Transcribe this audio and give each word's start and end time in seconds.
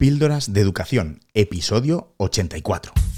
Píldoras 0.00 0.54
de 0.54 0.62
Educación, 0.62 1.20
episodio 1.34 2.14
84. 2.16 3.09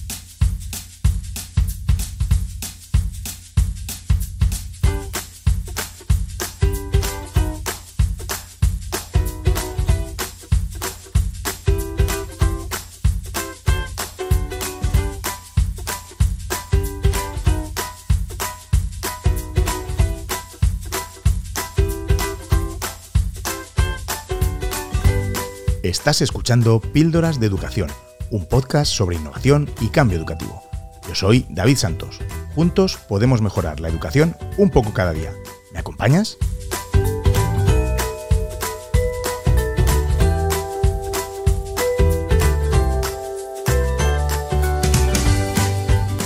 Estás 26.03 26.21
escuchando 26.21 26.81
Píldoras 26.81 27.39
de 27.39 27.47
Educación, 27.47 27.89
un 28.33 28.45
podcast 28.45 28.93
sobre 28.93 29.15
innovación 29.15 29.71
y 29.81 29.87
cambio 29.87 30.19
educativo. 30.19 30.61
Yo 31.07 31.15
soy 31.15 31.47
David 31.49 31.77
Santos. 31.77 32.19
Juntos 32.57 32.99
podemos 33.09 33.41
mejorar 33.41 33.79
la 33.79 33.89
educación 33.89 34.35
un 34.57 34.71
poco 34.71 34.93
cada 34.93 35.13
día. 35.13 35.33
¿Me 35.73 35.79
acompañas? 35.79 36.39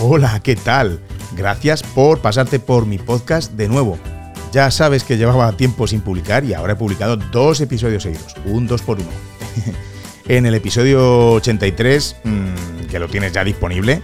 Hola, 0.00 0.40
¿qué 0.42 0.56
tal? 0.56 1.00
Gracias 1.36 1.82
por 1.82 2.22
pasarte 2.22 2.60
por 2.60 2.86
mi 2.86 2.96
podcast 2.96 3.52
de 3.52 3.68
nuevo. 3.68 3.98
Ya 4.52 4.70
sabes 4.70 5.04
que 5.04 5.18
llevaba 5.18 5.52
tiempo 5.52 5.86
sin 5.86 6.00
publicar 6.00 6.46
y 6.46 6.54
ahora 6.54 6.72
he 6.72 6.76
publicado 6.76 7.18
dos 7.18 7.60
episodios 7.60 8.04
seguidos, 8.04 8.34
un 8.46 8.66
dos 8.66 8.80
por 8.80 8.98
uno. 8.98 9.35
en 10.28 10.46
el 10.46 10.54
episodio 10.54 11.32
83, 11.32 12.16
mm, 12.24 12.86
que 12.90 12.98
lo 12.98 13.08
tienes 13.08 13.32
ya 13.32 13.44
disponible, 13.44 14.00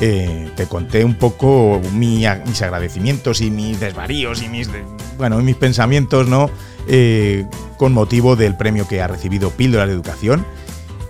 eh, 0.00 0.50
te 0.56 0.66
conté 0.66 1.04
un 1.04 1.14
poco 1.14 1.80
mis 1.92 2.26
agradecimientos 2.26 3.40
y 3.40 3.50
mis 3.50 3.78
desvaríos 3.78 4.42
y 4.42 4.48
mis, 4.48 4.68
bueno, 5.16 5.38
mis 5.38 5.56
pensamientos, 5.56 6.28
¿no? 6.28 6.50
Eh, 6.88 7.46
con 7.76 7.92
motivo 7.92 8.36
del 8.36 8.56
premio 8.56 8.88
que 8.88 9.00
ha 9.00 9.06
recibido 9.06 9.50
Píldoras 9.50 9.88
de 9.88 9.94
Educación. 9.94 10.44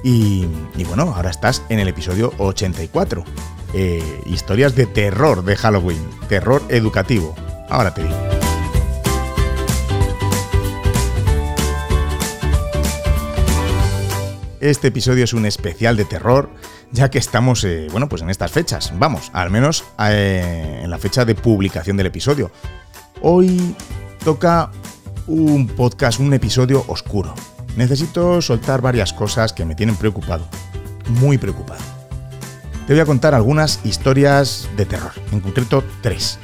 Y, 0.03 0.45
bueno, 0.87 1.15
ahora 1.17 1.31
estás 1.31 1.63
en 1.71 1.79
el 1.79 1.89
episodio 1.89 2.35
84. 2.37 3.25
Eh, 3.73 4.03
historias 4.27 4.77
de 4.77 4.87
terror 4.87 5.45
de 5.45 5.57
Halloween, 5.57 6.03
terror 6.29 6.63
educativo. 6.69 7.35
Ahora 7.71 7.95
te 7.95 8.03
digo. 8.03 8.34
Este 14.65 14.89
episodio 14.89 15.25
es 15.25 15.35
un 15.35 15.45
especial 15.45 15.95
de 15.95 16.07
terror, 16.07 16.49
ya 16.91 17.11
que 17.11 17.19
estamos, 17.19 17.65
eh, 17.65 17.87
bueno, 17.93 18.09
pues 18.09 18.23
en 18.23 18.31
estas 18.31 18.51
fechas. 18.51 18.95
Vamos, 18.99 19.31
al 19.35 19.51
menos 19.51 19.85
eh, 19.99 20.81
en 20.83 20.89
la 20.89 20.97
fecha 20.97 21.27
de 21.27 21.35
publicación 21.35 21.99
del 21.99 22.07
episodio. 22.07 22.51
Hoy 23.21 23.77
toca 24.25 24.71
un 25.27 25.67
podcast, 25.67 26.19
un 26.19 26.33
episodio 26.33 26.83
oscuro. 26.89 27.35
Necesito 27.77 28.41
soltar 28.41 28.81
varias 28.81 29.13
cosas 29.13 29.53
que 29.53 29.67
me 29.67 29.75
tienen 29.75 29.97
preocupado, 29.97 30.49
muy 31.11 31.37
preocupado. 31.37 31.83
Te 32.87 32.95
voy 32.95 33.01
a 33.01 33.05
contar 33.05 33.35
algunas 33.35 33.85
historias 33.85 34.67
de 34.79 34.87
terror, 34.87 35.13
en 35.31 35.41
concreto 35.41 35.85
tres. 36.01 36.39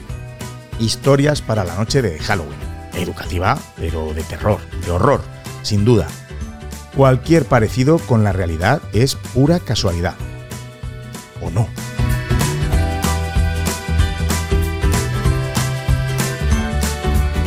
Historias 0.78 1.40
para 1.40 1.64
la 1.64 1.74
noche 1.74 2.02
de 2.02 2.18
Halloween. 2.18 2.60
Educativa, 2.92 3.58
pero 3.76 4.12
de 4.12 4.24
terror, 4.24 4.60
de 4.84 4.90
horror, 4.90 5.22
sin 5.62 5.86
duda. 5.86 6.06
Cualquier 6.96 7.44
parecido 7.44 7.98
con 7.98 8.24
la 8.24 8.32
realidad 8.32 8.82
es 8.92 9.14
pura 9.14 9.60
casualidad. 9.60 10.14
¿O 11.40 11.50
no? 11.50 11.68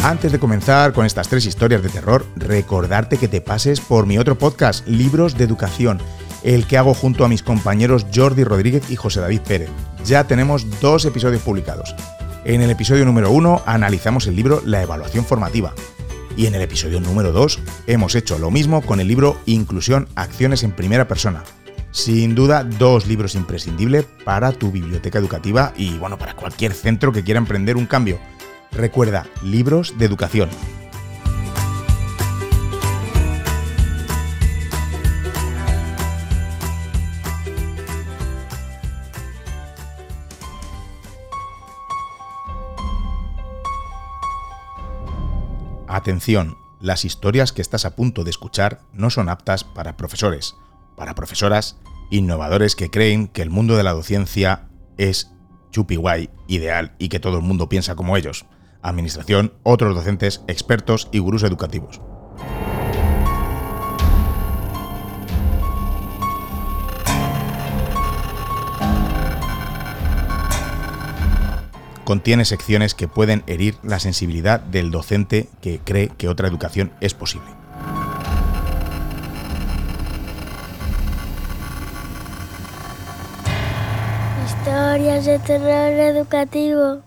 Antes 0.03 0.33
de 0.33 0.39
comenzar 0.39 0.91
con 0.91 1.05
estas 1.05 1.29
tres 1.29 1.45
historias 1.45 1.81
de 1.81 1.87
terror, 1.87 2.25
recordarte 2.35 3.17
que 3.17 3.29
te 3.29 3.39
pases 3.39 3.79
por 3.79 4.05
mi 4.05 4.17
otro 4.17 4.37
podcast, 4.37 4.85
Libros 4.85 5.37
de 5.37 5.45
Educación, 5.45 6.01
el 6.43 6.67
que 6.67 6.77
hago 6.77 6.93
junto 6.93 7.23
a 7.23 7.29
mis 7.29 7.41
compañeros 7.41 8.05
Jordi 8.13 8.43
Rodríguez 8.43 8.89
y 8.89 8.97
José 8.97 9.21
David 9.21 9.41
Pérez. 9.47 9.69
Ya 10.03 10.25
tenemos 10.25 10.81
dos 10.81 11.05
episodios 11.05 11.41
publicados. 11.41 11.95
En 12.43 12.61
el 12.61 12.69
episodio 12.69 13.05
número 13.05 13.31
uno 13.31 13.61
analizamos 13.65 14.27
el 14.27 14.35
libro 14.35 14.61
La 14.65 14.81
evaluación 14.81 15.23
formativa. 15.23 15.73
Y 16.35 16.47
en 16.47 16.55
el 16.55 16.61
episodio 16.61 16.99
número 16.99 17.31
2 17.31 17.59
hemos 17.88 18.16
hecho 18.16 18.39
lo 18.39 18.49
mismo 18.49 18.81
con 18.81 18.99
el 18.99 19.07
libro 19.07 19.39
Inclusión, 19.45 20.07
Acciones 20.16 20.63
en 20.63 20.71
Primera 20.71 21.07
Persona. 21.07 21.44
Sin 21.91 22.33
duda, 22.33 22.63
dos 22.63 23.05
libros 23.05 23.35
imprescindibles 23.35 24.05
para 24.25 24.51
tu 24.51 24.71
biblioteca 24.71 25.19
educativa 25.19 25.73
y 25.77 25.97
bueno, 25.99 26.17
para 26.17 26.35
cualquier 26.35 26.73
centro 26.73 27.11
que 27.11 27.23
quiera 27.23 27.38
emprender 27.38 27.77
un 27.77 27.85
cambio. 27.85 28.19
Recuerda, 28.71 29.27
libros 29.44 29.95
de 29.99 30.05
educación. 30.05 30.49
Atención, 45.93 46.57
las 46.81 47.05
historias 47.05 47.51
que 47.51 47.61
estás 47.61 47.85
a 47.85 47.95
punto 47.95 48.23
de 48.23 48.31
escuchar 48.31 48.79
no 48.93 49.11
son 49.11 49.29
aptas 49.29 49.63
para 49.63 49.95
profesores, 49.95 50.55
para 50.97 51.13
profesoras, 51.13 51.77
innovadores 52.09 52.75
que 52.75 52.89
creen 52.89 53.27
que 53.27 53.43
el 53.43 53.51
mundo 53.51 53.77
de 53.77 53.83
la 53.83 53.93
docencia 53.93 54.69
es 54.97 55.31
chupi 55.69 55.97
guay, 55.97 56.31
ideal 56.47 56.95
y 56.97 57.09
que 57.09 57.19
todo 57.19 57.37
el 57.37 57.43
mundo 57.43 57.69
piensa 57.69 57.93
como 57.93 58.17
ellos. 58.17 58.47
Administración, 58.81 59.53
otros 59.61 59.93
docentes, 59.93 60.41
expertos 60.47 61.09
y 61.11 61.19
gurús 61.19 61.43
educativos. 61.43 62.01
Contiene 72.03 72.45
secciones 72.45 72.93
que 72.95 73.07
pueden 73.07 73.43
herir 73.47 73.77
la 73.83 73.99
sensibilidad 73.99 74.59
del 74.59 74.91
docente 74.91 75.49
que 75.61 75.79
cree 75.79 76.09
que 76.09 76.29
otra 76.29 76.47
educación 76.47 76.91
es 77.01 77.13
posible. 77.13 77.47
Historias 84.45 85.25
de 85.25 85.39
terror 85.39 85.99
educativo. 85.99 87.03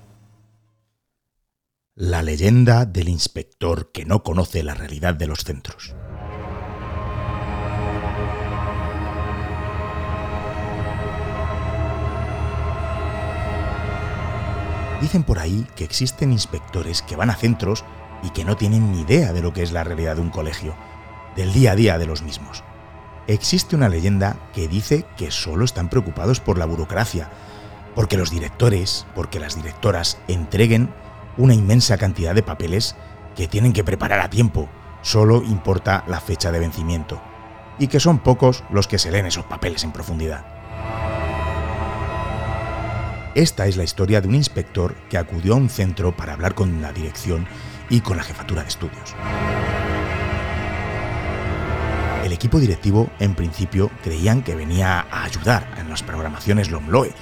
La 1.95 2.23
leyenda 2.23 2.85
del 2.85 3.09
inspector 3.09 3.91
que 3.91 4.05
no 4.05 4.23
conoce 4.23 4.63
la 4.63 4.75
realidad 4.75 5.15
de 5.15 5.27
los 5.27 5.45
centros. 5.45 5.95
Dicen 15.01 15.25
por 15.25 15.39
ahí 15.39 15.67
que 15.77 15.85
existen 15.85 16.33
inspectores 16.33 17.03
que 17.03 17.17
van 17.17 17.31
a 17.31 17.37
centros 17.37 17.85
y 18.23 18.31
que 18.31 18.45
no 18.45 18.57
tienen 18.57 18.93
ni 18.93 19.03
idea 19.03 19.33
de 19.33 19.43
lo 19.43 19.53
que 19.53 19.63
es 19.63 19.73
la 19.73 19.85
realidad 19.85 20.17
de 20.17 20.23
un 20.23 20.31
colegio, 20.31 20.75
del 21.37 21.53
día 21.53 21.73
a 21.73 21.77
día 21.77 21.99
de 21.99 22.07
los 22.07 22.23
mismos. 22.23 22.65
Existe 23.27 23.77
una 23.77 23.89
leyenda 23.89 24.37
que 24.55 24.69
dice 24.69 25.05
que 25.17 25.31
solo 25.31 25.65
están 25.65 25.91
preocupados 25.91 26.41
por 26.41 26.57
la 26.57 26.65
burocracia, 26.65 27.29
porque 27.95 28.17
los 28.17 28.31
directores, 28.31 29.07
porque 29.15 29.39
las 29.39 29.57
directoras 29.57 30.19
entreguen 30.29 30.91
una 31.37 31.55
inmensa 31.55 31.99
cantidad 31.99 32.35
de 32.35 32.43
papeles 32.43 32.97
que 33.35 33.49
tienen 33.49 33.75
que 33.75 33.85
preparar 33.85 34.21
a 34.21 34.31
tiempo, 34.31 34.69
solo 35.03 35.43
importa 35.43 36.05
la 36.07 36.21
fecha 36.21 36.51
de 36.51 36.59
vencimiento, 36.59 37.21
y 37.79 37.89
que 37.89 38.01
son 38.01 38.19
pocos 38.19 38.65
los 38.71 38.89
que 38.89 38.99
se 38.99 39.11
leen 39.11 39.27
esos 39.27 39.45
papeles 39.45 39.85
en 39.85 39.93
profundidad. 39.93 40.56
Esta 43.37 43.67
es 43.67 43.77
la 43.77 43.85
historia 43.85 44.23
de 44.23 44.29
un 44.29 44.35
inspector 44.35 44.95
que 45.11 45.19
acudió 45.19 45.53
a 45.53 45.57
un 45.59 45.69
centro 45.69 46.17
para 46.17 46.33
hablar 46.33 46.55
con 46.55 46.81
la 46.81 46.91
dirección 46.91 47.47
y 47.91 48.01
con 48.01 48.17
la 48.17 48.23
jefatura 48.23 48.63
de 48.63 48.69
estudios. 48.69 49.15
El 52.25 52.33
equipo 52.33 52.59
directivo, 52.59 53.11
en 53.19 53.35
principio, 53.35 53.91
creían 54.03 54.41
que 54.41 54.55
venía 54.55 55.07
a 55.11 55.25
ayudar 55.25 55.69
en 55.79 55.91
las 55.91 56.03
programaciones 56.03 56.71
LOMLOE, 56.71 57.13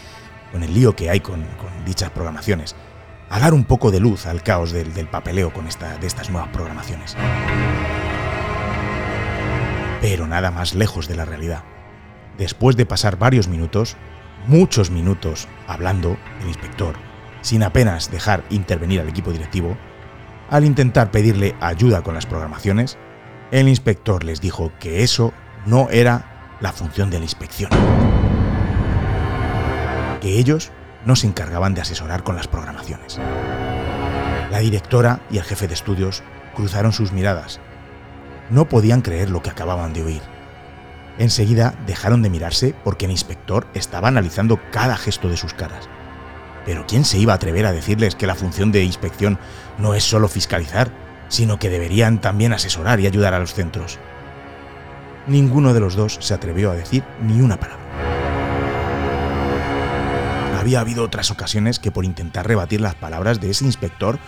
con 0.53 0.63
el 0.63 0.73
lío 0.73 0.95
que 0.95 1.11
hay 1.11 1.19
con, 1.19 1.45
dichas 1.85 2.11
programaciones, 2.11 2.77
a 3.29 3.41
dar 3.41 3.53
un 3.53 3.65
poco 3.65 3.91
de 3.91 3.99
luz 3.99 4.27
al 4.27 4.45
caos 4.45 4.71
del, 4.71 5.09
papeleo 5.09 5.53
con 5.53 5.67
esta, 5.67 5.99
de 5.99 6.07
estas 6.07 6.31
nuevas 6.31 6.51
programaciones. 6.51 7.17
Pero 10.01 10.29
nada 10.29 10.53
más 10.53 10.77
lejos 10.77 11.09
de 11.09 11.17
la 11.17 11.25
realidad. 11.25 11.65
Después 12.39 12.77
de 12.77 12.87
pasar 12.87 13.19
varios 13.19 13.49
minutos, 13.49 13.97
muchos 14.47 14.91
minutos 14.91 15.49
hablando 15.67 16.17
el 16.41 16.49
inspector, 16.49 16.95
sin 17.41 17.63
apenas 17.63 18.11
dejar 18.11 18.45
intervenir 18.51 19.01
al 19.01 19.09
equipo 19.09 19.33
directivo, 19.33 19.77
al 20.51 20.65
intentar 20.65 21.11
pedirle 21.11 21.55
ayuda 21.61 22.03
con 22.03 22.15
las 22.15 22.27
programaciones, 22.27 22.99
el 23.51 23.69
inspector 23.69 24.25
les 24.25 24.41
dijo 24.41 24.73
que 24.79 25.03
eso 25.03 25.33
no 25.67 25.89
era 25.91 26.57
la 26.61 26.73
función 26.73 27.11
de 27.11 27.19
la 27.19 27.25
inspección. 27.25 27.71
Que 30.21 30.39
ellos 30.39 30.71
no 31.05 31.17
se 31.17 31.27
encargaban 31.27 31.75
de 31.75 31.81
asesorar 31.81 32.23
con 32.23 32.37
las 32.37 32.49
programaciones. 32.49 33.19
La 34.51 34.59
directora 34.59 35.21
y 35.31 35.39
el 35.39 35.45
jefe 35.45 35.69
de 35.69 35.75
estudios 35.75 36.23
cruzaron 36.55 36.93
sus 36.93 37.13
miradas. 37.13 37.61
No 38.51 38.69
podían 38.69 39.03
creer 39.03 39.31
lo 39.31 39.43
que 39.43 39.51
acababan 39.51 39.93
de 39.93 40.05
oír. 40.05 40.34
Enseguida 41.19 41.75
dejaron 41.87 42.23
de 42.23 42.31
mirarse 42.31 42.75
porque 42.83 43.05
el 43.05 43.13
inspector 43.13 43.67
estaba 43.75 44.09
analizando 44.09 44.61
cada 44.73 44.97
gesto 44.97 45.29
de 45.29 45.37
sus 45.37 45.55
caras. 45.55 45.89
Pero 46.65 46.87
¿quién 46.87 47.05
se 47.05 47.19
iba 47.19 47.33
a 47.33 47.37
atrever 47.37 47.67
a 47.67 47.73
decirles 47.73 48.15
que 48.15 48.27
la 48.27 48.35
función 48.35 48.73
de 48.73 48.83
inspección 48.83 49.39
no 49.79 49.95
es 49.95 50.03
solo 50.03 50.29
fiscalizar, 50.29 50.91
sino 51.29 51.59
que 51.59 51.71
deberían 51.71 52.21
también 52.21 52.53
asesorar 52.53 53.01
y 53.01 53.07
ayudar 53.07 53.35
a 53.35 53.39
los 53.39 53.55
centros? 53.55 53.99
Ninguno 55.27 55.73
de 55.73 55.81
los 55.81 55.95
dos 55.95 56.19
se 56.21 56.35
atrevió 56.35 56.71
a 56.71 56.75
decir 56.75 57.05
ni 57.23 57.41
una 57.41 57.59
palabra. 57.59 57.85
Había 60.59 60.81
habido 60.81 61.05
otras 61.05 61.31
ocasiones 61.31 61.79
que 61.79 61.91
por 61.91 62.07
intentar 62.07 62.49
rebatir 62.49 62.81
las 62.81 62.95
palabras 62.95 63.39
de 63.39 63.51
ese 63.51 63.67
inspector, 63.67 64.19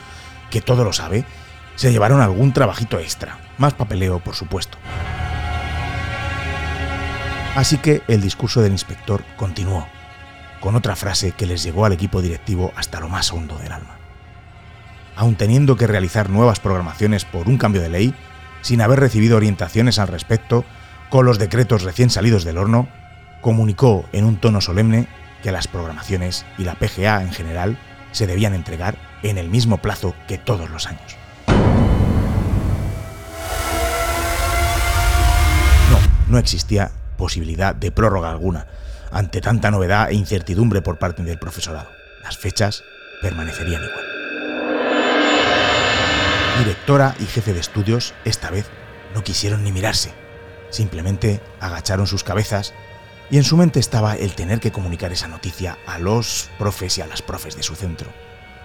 que 0.50 0.60
todo 0.60 0.84
lo 0.84 0.92
sabe, 0.92 1.24
se 1.76 1.90
llevaron 1.90 2.20
algún 2.20 2.52
trabajito 2.52 2.98
extra, 2.98 3.38
más 3.56 3.72
papeleo 3.72 4.20
por 4.20 4.34
supuesto. 4.34 4.76
Así 7.56 7.78
que 7.78 8.02
el 8.06 8.20
discurso 8.20 8.60
del 8.60 8.72
inspector 8.72 9.24
continuó, 9.38 9.88
con 10.60 10.76
otra 10.76 10.94
frase 10.94 11.32
que 11.32 11.46
les 11.46 11.62
llegó 11.62 11.86
al 11.86 11.94
equipo 11.94 12.20
directivo 12.20 12.70
hasta 12.76 13.00
lo 13.00 13.08
más 13.08 13.32
hondo 13.32 13.56
del 13.56 13.72
alma. 13.72 13.96
Aun 15.16 15.36
teniendo 15.36 15.74
que 15.74 15.86
realizar 15.86 16.28
nuevas 16.28 16.60
programaciones 16.60 17.24
por 17.24 17.48
un 17.48 17.56
cambio 17.56 17.80
de 17.80 17.88
ley, 17.88 18.14
sin 18.60 18.82
haber 18.82 19.00
recibido 19.00 19.38
orientaciones 19.38 19.98
al 19.98 20.08
respecto, 20.08 20.66
con 21.08 21.24
los 21.24 21.38
decretos 21.38 21.82
recién 21.82 22.10
salidos 22.10 22.44
del 22.44 22.58
horno, 22.58 22.88
comunicó 23.40 24.04
en 24.12 24.26
un 24.26 24.36
tono 24.36 24.60
solemne 24.60 25.08
que 25.42 25.50
las 25.50 25.66
programaciones 25.66 26.44
y 26.58 26.64
la 26.64 26.74
PGA 26.74 27.22
en 27.22 27.32
general 27.32 27.78
se 28.12 28.26
debían 28.26 28.52
entregar 28.52 28.98
en 29.22 29.38
el 29.38 29.48
mismo 29.48 29.78
plazo 29.78 30.14
que 30.28 30.36
todos 30.36 30.68
los 30.68 30.86
años. 30.86 31.16
No, 35.90 35.98
no 36.28 36.38
existía 36.38 36.90
posibilidad 37.16 37.74
de 37.74 37.90
prórroga 37.90 38.30
alguna 38.30 38.66
ante 39.10 39.40
tanta 39.40 39.70
novedad 39.70 40.10
e 40.10 40.14
incertidumbre 40.14 40.82
por 40.82 40.98
parte 40.98 41.22
del 41.22 41.38
profesorado. 41.38 41.88
Las 42.22 42.36
fechas 42.36 42.82
permanecerían 43.22 43.82
igual. 43.82 44.04
Directora 46.58 47.14
y 47.20 47.26
jefe 47.26 47.52
de 47.52 47.60
estudios 47.60 48.14
esta 48.24 48.50
vez 48.50 48.66
no 49.14 49.22
quisieron 49.22 49.62
ni 49.62 49.72
mirarse. 49.72 50.12
Simplemente 50.70 51.40
agacharon 51.60 52.06
sus 52.06 52.24
cabezas 52.24 52.74
y 53.30 53.36
en 53.36 53.44
su 53.44 53.56
mente 53.56 53.80
estaba 53.80 54.16
el 54.16 54.34
tener 54.34 54.60
que 54.60 54.72
comunicar 54.72 55.12
esa 55.12 55.28
noticia 55.28 55.78
a 55.86 55.98
los 55.98 56.50
profes 56.58 56.98
y 56.98 57.02
a 57.02 57.06
las 57.06 57.22
profes 57.22 57.56
de 57.56 57.62
su 57.62 57.74
centro. 57.74 58.10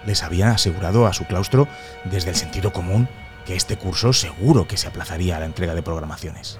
Les 0.06 0.22
habían 0.22 0.48
asegurado 0.48 1.06
a 1.06 1.12
su 1.12 1.26
claustro 1.26 1.68
desde 2.04 2.30
el 2.30 2.36
sentido 2.36 2.72
común 2.72 3.08
que 3.46 3.56
este 3.56 3.76
curso 3.76 4.12
seguro 4.12 4.66
que 4.66 4.76
se 4.76 4.88
aplazaría 4.88 5.36
a 5.36 5.40
la 5.40 5.46
entrega 5.46 5.74
de 5.74 5.82
programaciones. 5.82 6.58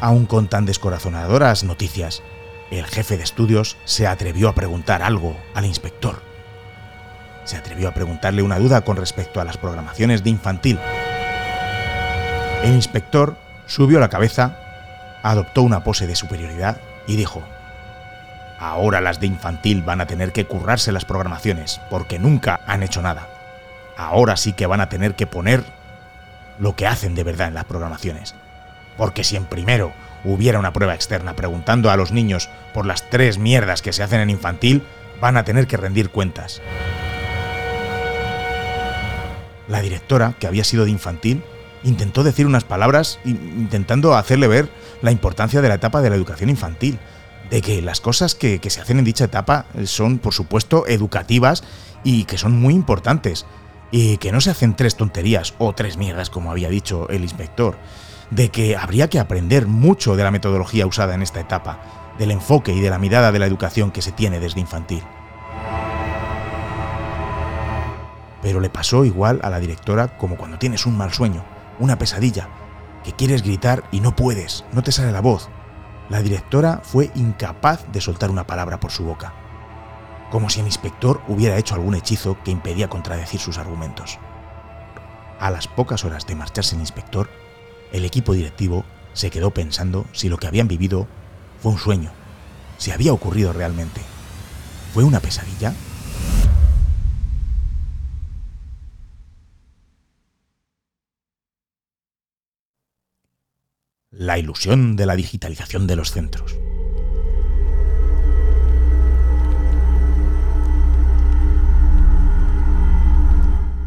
Aún 0.00 0.24
con 0.24 0.48
tan 0.48 0.64
descorazonadoras 0.64 1.62
noticias, 1.62 2.22
el 2.70 2.86
jefe 2.86 3.18
de 3.18 3.24
estudios 3.24 3.76
se 3.84 4.06
atrevió 4.06 4.48
a 4.48 4.54
preguntar 4.54 5.02
algo 5.02 5.36
al 5.54 5.66
inspector. 5.66 6.22
Se 7.44 7.56
atrevió 7.56 7.88
a 7.88 7.94
preguntarle 7.94 8.42
una 8.42 8.58
duda 8.58 8.80
con 8.82 8.96
respecto 8.96 9.40
a 9.40 9.44
las 9.44 9.58
programaciones 9.58 10.24
de 10.24 10.30
infantil. 10.30 10.78
El 12.62 12.72
inspector 12.72 13.36
subió 13.66 14.00
la 14.00 14.08
cabeza, 14.08 14.56
adoptó 15.22 15.62
una 15.62 15.84
pose 15.84 16.06
de 16.06 16.16
superioridad 16.16 16.80
y 17.06 17.16
dijo, 17.16 17.42
Ahora 18.58 19.00
las 19.00 19.20
de 19.20 19.26
infantil 19.26 19.82
van 19.82 20.00
a 20.00 20.06
tener 20.06 20.32
que 20.32 20.46
currarse 20.46 20.92
las 20.92 21.04
programaciones, 21.06 21.80
porque 21.90 22.18
nunca 22.18 22.60
han 22.66 22.82
hecho 22.82 23.02
nada. 23.02 23.26
Ahora 23.96 24.36
sí 24.36 24.52
que 24.52 24.66
van 24.66 24.80
a 24.80 24.88
tener 24.88 25.14
que 25.14 25.26
poner 25.26 25.64
lo 26.58 26.76
que 26.76 26.86
hacen 26.86 27.14
de 27.14 27.24
verdad 27.24 27.48
en 27.48 27.54
las 27.54 27.64
programaciones. 27.64 28.34
Porque 29.00 29.24
si 29.24 29.34
en 29.34 29.46
primero 29.46 29.94
hubiera 30.24 30.58
una 30.58 30.74
prueba 30.74 30.94
externa 30.94 31.34
preguntando 31.34 31.90
a 31.90 31.96
los 31.96 32.12
niños 32.12 32.50
por 32.74 32.84
las 32.84 33.08
tres 33.08 33.38
mierdas 33.38 33.80
que 33.80 33.94
se 33.94 34.02
hacen 34.02 34.20
en 34.20 34.28
infantil, 34.28 34.82
van 35.22 35.38
a 35.38 35.44
tener 35.44 35.66
que 35.66 35.78
rendir 35.78 36.10
cuentas. 36.10 36.60
La 39.68 39.80
directora, 39.80 40.34
que 40.38 40.46
había 40.46 40.64
sido 40.64 40.84
de 40.84 40.90
infantil, 40.90 41.42
intentó 41.82 42.24
decir 42.24 42.44
unas 42.44 42.64
palabras 42.64 43.20
intentando 43.24 44.14
hacerle 44.14 44.48
ver 44.48 44.68
la 45.00 45.12
importancia 45.12 45.62
de 45.62 45.68
la 45.68 45.76
etapa 45.76 46.02
de 46.02 46.10
la 46.10 46.16
educación 46.16 46.50
infantil, 46.50 46.98
de 47.48 47.62
que 47.62 47.80
las 47.80 48.02
cosas 48.02 48.34
que, 48.34 48.60
se 48.62 48.82
hacen 48.82 48.98
en 48.98 49.06
dicha 49.06 49.24
etapa 49.24 49.64
son, 49.84 50.18
por 50.18 50.34
supuesto, 50.34 50.86
educativas 50.86 51.64
y 52.04 52.24
que 52.24 52.36
son 52.36 52.60
muy 52.60 52.74
importantes, 52.74 53.46
y 53.92 54.18
que 54.18 54.30
no 54.30 54.42
se 54.42 54.50
hacen 54.50 54.76
tres 54.76 54.94
tonterías 54.96 55.54
o 55.56 55.72
tres 55.72 55.96
mierdas, 55.96 56.28
como 56.28 56.50
había 56.50 56.68
dicho 56.68 57.08
el 57.08 57.22
inspector, 57.22 57.78
de 58.30 58.50
que 58.50 58.76
habría 58.76 59.08
que 59.08 59.18
aprender 59.18 59.66
mucho 59.66 60.16
de 60.16 60.24
la 60.24 60.30
metodología 60.30 60.86
usada 60.86 61.14
en 61.14 61.22
esta 61.22 61.40
etapa, 61.40 61.80
del 62.18 62.30
enfoque 62.30 62.72
y 62.72 62.80
de 62.80 62.90
la 62.90 62.98
mirada 62.98 63.32
de 63.32 63.38
la 63.38 63.46
educación 63.46 63.90
que 63.90 64.02
se 64.02 64.12
tiene 64.12 64.40
desde 64.40 64.60
infantil. 64.60 65.02
Pero 68.42 68.60
le 68.60 68.70
pasó 68.70 69.04
igual 69.04 69.40
a 69.42 69.50
la 69.50 69.60
directora 69.60 70.16
como 70.16 70.36
cuando 70.36 70.58
tienes 70.58 70.86
un 70.86 70.96
mal 70.96 71.12
sueño 71.12 71.44
una 71.80 71.98
pesadilla, 71.98 72.48
que 73.02 73.12
quieres 73.12 73.42
gritar 73.42 73.84
y 73.90 74.00
no 74.00 74.14
puedes, 74.14 74.64
no 74.72 74.82
te 74.82 74.92
sale 74.92 75.10
la 75.10 75.22
voz. 75.22 75.48
La 76.10 76.20
directora 76.20 76.82
fue 76.84 77.10
incapaz 77.14 77.90
de 77.90 78.00
soltar 78.00 78.30
una 78.30 78.46
palabra 78.46 78.78
por 78.78 78.90
su 78.90 79.04
boca, 79.04 79.32
como 80.30 80.50
si 80.50 80.60
el 80.60 80.66
inspector 80.66 81.22
hubiera 81.26 81.56
hecho 81.56 81.74
algún 81.74 81.94
hechizo 81.94 82.36
que 82.44 82.50
impedía 82.50 82.88
contradecir 82.88 83.40
sus 83.40 83.58
argumentos. 83.58 84.18
A 85.40 85.50
las 85.50 85.66
pocas 85.66 86.04
horas 86.04 86.26
de 86.26 86.34
marcharse 86.34 86.74
el 86.74 86.82
inspector, 86.82 87.30
el 87.92 88.04
equipo 88.04 88.32
directivo 88.32 88.84
se 89.12 89.30
quedó 89.30 89.50
pensando 89.52 90.06
si 90.12 90.28
lo 90.28 90.38
que 90.38 90.46
habían 90.46 90.68
vivido 90.68 91.06
fue 91.60 91.72
un 91.72 91.78
sueño, 91.78 92.12
si 92.78 92.90
había 92.90 93.12
ocurrido 93.12 93.52
realmente. 93.52 94.00
¿Fue 94.92 95.04
una 95.04 95.20
pesadilla? 95.20 95.74
la 104.20 104.38
ilusión 104.38 104.96
de 104.96 105.06
la 105.06 105.16
digitalización 105.16 105.86
de 105.86 105.96
los 105.96 106.10
centros. 106.10 106.54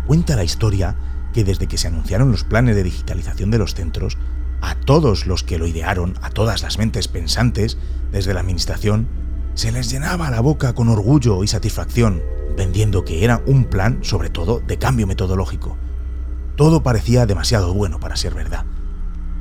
Cuenta 0.08 0.36
la 0.36 0.44
historia 0.44 0.96
que 1.34 1.44
desde 1.44 1.68
que 1.68 1.78
se 1.78 1.88
anunciaron 1.88 2.32
los 2.32 2.44
planes 2.44 2.76
de 2.76 2.84
digitalización 2.84 3.52
de 3.52 3.58
los 3.58 3.74
centros, 3.74 4.18
a 4.62 4.76
todos 4.76 5.28
los 5.28 5.44
que 5.44 5.58
lo 5.58 5.68
idearon, 5.68 6.16
a 6.22 6.30
todas 6.30 6.62
las 6.62 6.78
mentes 6.78 7.08
pensantes 7.08 7.78
desde 8.12 8.34
la 8.34 8.40
Administración, 8.40 9.08
se 9.56 9.72
les 9.72 9.90
llenaba 9.90 10.32
la 10.32 10.40
boca 10.40 10.74
con 10.74 10.88
orgullo 10.88 11.44
y 11.44 11.48
satisfacción, 11.48 12.22
vendiendo 12.56 13.04
que 13.04 13.24
era 13.24 13.42
un 13.46 13.66
plan, 13.66 14.00
sobre 14.04 14.30
todo, 14.30 14.62
de 14.66 14.78
cambio 14.78 15.08
metodológico. 15.08 15.78
Todo 16.56 16.84
parecía 16.84 17.26
demasiado 17.26 17.74
bueno 17.74 18.00
para 18.00 18.16
ser 18.16 18.34
verdad 18.34 18.66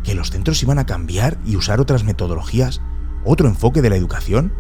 que 0.03 0.15
los 0.15 0.31
centros 0.31 0.63
iban 0.63 0.79
a 0.79 0.87
cambiar 0.87 1.39
y 1.45 1.57
usar 1.57 1.81
otras 1.81 2.05
metodologías, 2.05 2.81
otro 3.25 3.49
enfoque 3.49 3.83
de 3.83 3.91
la 3.91 3.97
educación, 3.97 4.53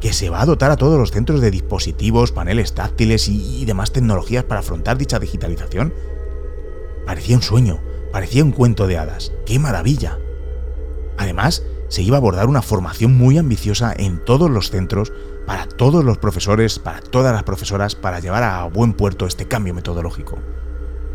que 0.00 0.12
se 0.12 0.28
va 0.28 0.42
a 0.42 0.46
dotar 0.46 0.70
a 0.70 0.76
todos 0.76 0.98
los 0.98 1.10
centros 1.10 1.40
de 1.40 1.50
dispositivos, 1.50 2.32
paneles 2.32 2.74
táctiles 2.74 3.28
y, 3.28 3.64
demás 3.64 3.92
tecnologías 3.92 4.44
para 4.44 4.60
afrontar 4.60 4.98
dicha 4.98 5.18
digitalización. 5.18 5.94
Parecía 7.06 7.36
un 7.36 7.42
sueño, 7.42 7.80
parecía 8.12 8.44
un 8.44 8.52
cuento 8.52 8.86
de 8.86 8.98
hadas. 8.98 9.32
¡Qué 9.46 9.58
maravilla! 9.58 10.18
Además, 11.16 11.64
se 11.88 12.02
iba 12.02 12.16
a 12.16 12.18
abordar 12.18 12.48
una 12.48 12.60
formación 12.60 13.16
muy 13.16 13.38
ambiciosa 13.38 13.94
en 13.96 14.22
todos 14.24 14.50
los 14.50 14.70
centros, 14.70 15.12
para 15.46 15.66
todos 15.66 16.04
los 16.04 16.18
profesores, 16.18 16.78
para 16.78 17.00
todas 17.00 17.32
las 17.32 17.44
profesoras, 17.44 17.94
para 17.94 18.20
llevar 18.20 18.42
a 18.42 18.64
buen 18.64 18.92
puerto 18.92 19.26
este 19.26 19.48
cambio 19.48 19.72
metodológico. 19.72 20.38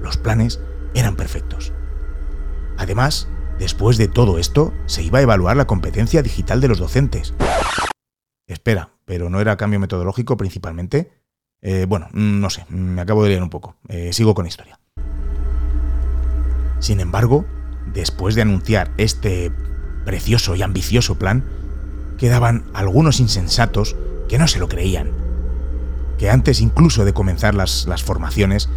Los 0.02 0.18
planes 0.18 0.60
eran 0.96 1.16
perfectos. 1.16 1.74
Además, 2.78 3.28
Después 3.62 3.98
de 3.98 4.08
todo 4.08 4.40
esto, 4.40 4.74
se 4.88 5.04
iba 5.04 5.20
a 5.20 5.22
evaluar 5.22 5.56
la 5.56 5.68
competencia 5.68 6.24
digital 6.24 6.62
de 6.62 6.68
los 6.68 6.80
docentes. 6.80 7.36
Espera, 8.48 8.90
pero 9.06 9.30
no 9.30 9.40
era 9.40 9.56
cambio 9.56 9.80
metodológico 9.80 10.36
principalmente. 10.36 11.12
Eh, 11.62 11.86
bueno, 11.88 12.08
no 12.12 12.50
sé, 12.50 12.66
me 12.70 13.02
acabo 13.02 13.22
de 13.22 13.30
leer 13.30 13.44
un 13.44 13.52
poco. 13.52 13.76
Eh, 13.88 14.14
sigo 14.14 14.34
con 14.34 14.46
la 14.46 14.50
historia. 14.50 14.81
Sin 16.82 17.00
embargo, 17.00 17.46
después 17.94 18.36
de 18.36 18.42
anunciar 18.42 18.92
este 18.98 19.52
precioso 20.04 20.56
y 20.56 20.64
ambicioso 20.64 21.18
plan, 21.18 21.46
quedaban 22.18 22.66
algunos 22.74 23.20
insensatos 23.20 23.96
que 24.28 24.40
no 24.40 24.48
se 24.48 24.60
lo 24.60 24.68
creían. 24.68 25.12
Que 26.18 26.30
antes 26.30 26.60
incluso 26.60 27.06
de 27.06 27.14
comenzar 27.14 27.54
las, 27.54 27.86
formaciones 28.04 28.68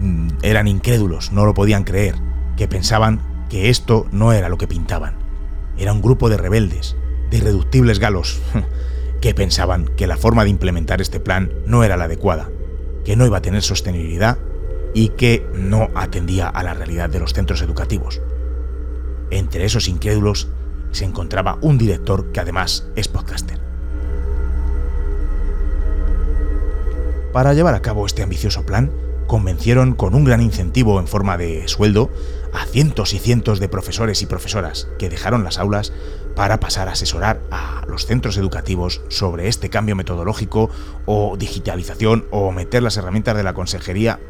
mm, 0.00 0.28
eran 0.42 0.68
incrédulos, 0.68 1.32
no 1.32 1.46
lo 1.46 1.54
podían 1.54 1.84
creer, 1.84 2.16
que 2.56 2.68
pensaban 2.68 3.20
que 3.48 3.70
esto 3.70 4.06
no 4.12 4.32
era 4.32 4.50
lo 4.50 4.58
que 4.58 4.68
pintaban. 4.68 5.16
Era 5.78 5.94
un 5.94 6.02
grupo 6.02 6.28
de 6.28 6.36
rebeldes, 6.36 6.94
de 7.30 7.38
irreductibles 7.38 7.98
galos, 7.98 8.40
que 9.22 9.34
pensaban 9.34 9.86
que 9.96 10.06
la 10.06 10.18
forma 10.18 10.44
de 10.44 10.50
implementar 10.50 11.00
este 11.00 11.20
plan 11.20 11.50
no 11.66 11.84
era 11.84 11.96
la 11.96 12.04
adecuada, 12.04 12.50
que 13.06 13.16
no 13.16 13.24
iba 13.24 13.38
a 13.38 13.42
tener 13.42 13.62
sostenibilidad 13.62 14.38
y 14.96 15.10
que 15.10 15.46
no 15.52 15.90
atendía 15.94 16.48
a 16.48 16.62
la 16.62 16.72
realidad 16.72 17.10
de 17.10 17.20
los 17.20 17.34
centros 17.34 17.60
educativos. 17.60 18.22
Entre 19.30 19.66
esos 19.66 19.88
incrédulos 19.88 20.48
se 20.90 21.04
encontraba 21.04 21.58
un 21.60 21.76
director 21.76 22.32
que 22.32 22.40
además 22.40 22.88
es 22.96 23.06
podcaster. 23.06 23.60
Para 27.30 27.52
llevar 27.52 27.74
a 27.74 27.82
cabo 27.82 28.06
este 28.06 28.22
ambicioso 28.22 28.64
plan, 28.64 28.90
convencieron 29.26 29.92
con 29.92 30.14
un 30.14 30.24
gran 30.24 30.40
incentivo 30.40 30.98
en 30.98 31.08
forma 31.08 31.36
de 31.36 31.68
sueldo 31.68 32.10
a 32.54 32.64
cientos 32.64 33.12
y 33.12 33.18
cientos 33.18 33.60
de 33.60 33.68
profesores 33.68 34.22
y 34.22 34.26
profesoras 34.26 34.88
que 34.98 35.10
dejaron 35.10 35.44
las 35.44 35.58
aulas 35.58 35.92
para 36.34 36.58
pasar 36.58 36.88
a 36.88 36.92
asesorar 36.92 37.42
a 37.50 37.84
los 37.86 38.06
centros 38.06 38.38
educativos 38.38 39.02
sobre 39.08 39.48
este 39.48 39.68
cambio 39.68 39.94
metodológico 39.94 40.70
o 41.04 41.36
digitalización 41.36 42.24
o 42.30 42.50
meter 42.50 42.82
las 42.82 42.96
herramientas 42.96 43.36
de 43.36 43.42
la 43.42 43.52
consejería. 43.52 44.20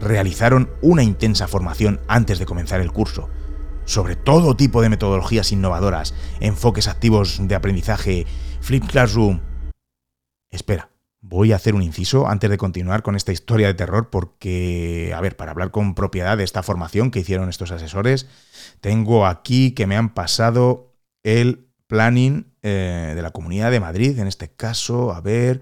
Realizaron 0.00 0.70
una 0.82 1.02
intensa 1.02 1.46
formación 1.46 2.00
antes 2.08 2.38
de 2.38 2.46
comenzar 2.46 2.80
el 2.80 2.92
curso 2.92 3.28
sobre 3.86 4.14
todo 4.14 4.56
tipo 4.56 4.82
de 4.82 4.88
metodologías 4.88 5.50
innovadoras, 5.50 6.14
enfoques 6.38 6.86
activos 6.86 7.40
de 7.42 7.56
aprendizaje, 7.56 8.24
Flip 8.60 8.86
Classroom. 8.86 9.40
Espera, 10.48 10.90
Voy 11.22 11.52
a 11.52 11.56
hacer 11.56 11.74
un 11.74 11.82
inciso 11.82 12.28
antes 12.28 12.48
de 12.48 12.56
continuar 12.56 13.02
con 13.02 13.14
esta 13.14 13.30
historia 13.30 13.66
de 13.66 13.74
terror 13.74 14.08
porque, 14.08 15.12
a 15.14 15.20
ver, 15.20 15.36
para 15.36 15.50
hablar 15.50 15.70
con 15.70 15.94
propiedad 15.94 16.38
de 16.38 16.44
esta 16.44 16.62
formación 16.62 17.10
que 17.10 17.20
hicieron 17.20 17.50
estos 17.50 17.72
asesores, 17.72 18.26
tengo 18.80 19.26
aquí 19.26 19.72
que 19.72 19.86
me 19.86 19.96
han 19.96 20.14
pasado 20.14 20.94
el 21.22 21.68
planning 21.88 22.54
eh, 22.62 23.12
de 23.14 23.20
la 23.20 23.32
Comunidad 23.32 23.70
de 23.70 23.80
Madrid, 23.80 24.18
en 24.18 24.28
este 24.28 24.48
caso, 24.50 25.12
a 25.12 25.20
ver, 25.20 25.60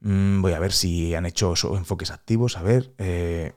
mm, 0.00 0.40
voy 0.40 0.52
a 0.52 0.60
ver 0.60 0.70
si 0.70 1.16
han 1.16 1.26
hecho 1.26 1.54
enfoques 1.76 2.12
activos, 2.12 2.56
a 2.56 2.62
ver, 2.62 2.94
eh, 2.98 3.54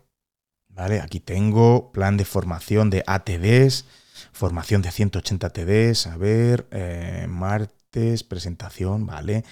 vale, 0.75 1.01
aquí 1.01 1.19
tengo 1.19 1.91
plan 1.91 2.17
de 2.17 2.25
formación 2.25 2.89
de 2.89 3.03
ATDs, 3.07 3.85
formación 4.33 4.81
de 4.81 4.91
180 4.91 5.49
TDs, 5.49 6.07
a 6.07 6.17
ver, 6.17 6.67
eh, 6.71 7.25
martes, 7.29 8.23
presentación, 8.23 9.05
vale. 9.05 9.43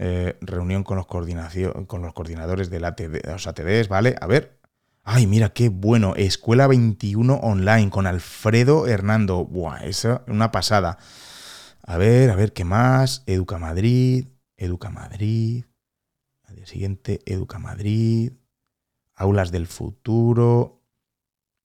Eh, 0.00 0.36
reunión 0.40 0.84
con 0.84 0.96
los, 0.96 1.06
con 1.06 2.02
los 2.02 2.12
coordinadores 2.12 2.70
de 2.70 2.78
los 2.78 3.46
ATDs, 3.46 3.88
¿vale? 3.88 4.14
A 4.20 4.26
ver. 4.26 4.58
Ay, 5.02 5.26
mira 5.26 5.48
qué 5.48 5.70
bueno. 5.70 6.14
Escuela 6.16 6.66
21 6.66 7.34
online 7.34 7.90
con 7.90 8.06
Alfredo 8.06 8.86
Hernando. 8.86 9.44
Buah, 9.46 9.86
esa 9.86 10.22
una 10.28 10.52
pasada. 10.52 10.98
A 11.82 11.96
ver, 11.96 12.30
a 12.30 12.36
ver, 12.36 12.52
¿qué 12.52 12.64
más? 12.64 13.22
Educa 13.26 13.58
Madrid, 13.58 14.26
Educa 14.58 14.90
Madrid. 14.90 15.64
Al 16.44 16.56
día 16.56 16.66
siguiente, 16.66 17.20
Educa 17.24 17.58
Madrid. 17.58 18.32
Aulas 19.18 19.50
del 19.50 19.66
futuro. 19.66 20.80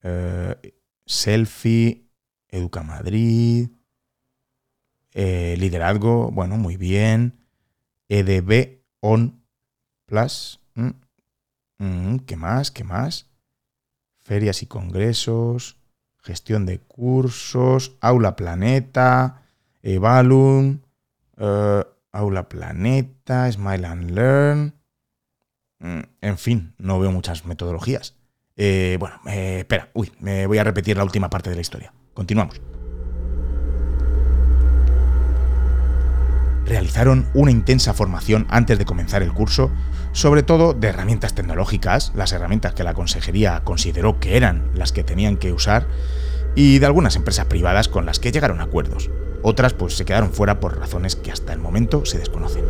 Eh, 0.02 0.74
selfie. 1.06 2.10
Educa 2.48 2.82
Madrid. 2.82 3.70
Eh, 5.12 5.56
liderazgo, 5.58 6.30
bueno, 6.32 6.56
muy 6.56 6.76
bien. 6.76 7.38
EDB 8.08 8.82
On 9.00 9.42
Plus. 10.06 10.60
Mm, 10.74 10.90
mm, 11.78 12.18
¿Qué 12.26 12.36
más? 12.36 12.70
¿Qué 12.70 12.84
más? 12.84 13.30
Ferias 14.18 14.62
y 14.62 14.66
congresos, 14.66 15.78
gestión 16.22 16.66
de 16.66 16.80
cursos, 16.80 17.96
Aula 18.00 18.36
Planeta, 18.36 19.42
Evalum, 19.82 20.80
eh, 21.36 21.84
Aula 22.12 22.48
Planeta, 22.48 23.50
Smile 23.50 23.86
and 23.86 24.10
Learn. 24.10 24.73
Mm, 25.80 26.00
en 26.20 26.38
fin, 26.38 26.74
no 26.78 26.98
veo 26.98 27.12
muchas 27.12 27.44
metodologías. 27.44 28.16
Eh, 28.56 28.96
bueno, 29.00 29.20
eh, 29.26 29.58
espera, 29.60 29.90
uy, 29.94 30.12
me 30.20 30.46
voy 30.46 30.58
a 30.58 30.64
repetir 30.64 30.96
la 30.96 31.04
última 31.04 31.28
parte 31.30 31.50
de 31.50 31.56
la 31.56 31.62
historia. 31.62 31.92
Continuamos. 32.14 32.60
realizaron 36.66 37.26
una 37.34 37.50
intensa 37.50 37.94
formación 37.94 38.46
antes 38.50 38.78
de 38.78 38.84
comenzar 38.84 39.22
el 39.22 39.32
curso, 39.32 39.70
sobre 40.12 40.42
todo 40.42 40.72
de 40.72 40.88
herramientas 40.88 41.34
tecnológicas, 41.34 42.12
las 42.14 42.32
herramientas 42.32 42.74
que 42.74 42.84
la 42.84 42.94
consejería 42.94 43.62
consideró 43.64 44.18
que 44.18 44.36
eran 44.36 44.70
las 44.74 44.92
que 44.92 45.04
tenían 45.04 45.36
que 45.36 45.52
usar, 45.52 45.86
y 46.54 46.78
de 46.78 46.86
algunas 46.86 47.16
empresas 47.16 47.46
privadas 47.46 47.88
con 47.88 48.06
las 48.06 48.18
que 48.18 48.32
llegaron 48.32 48.60
a 48.60 48.64
acuerdos. 48.64 49.10
Otras 49.42 49.74
pues 49.74 49.96
se 49.96 50.04
quedaron 50.04 50.32
fuera 50.32 50.60
por 50.60 50.78
razones 50.78 51.16
que 51.16 51.32
hasta 51.32 51.52
el 51.52 51.58
momento 51.58 52.06
se 52.06 52.18
desconocen. 52.18 52.64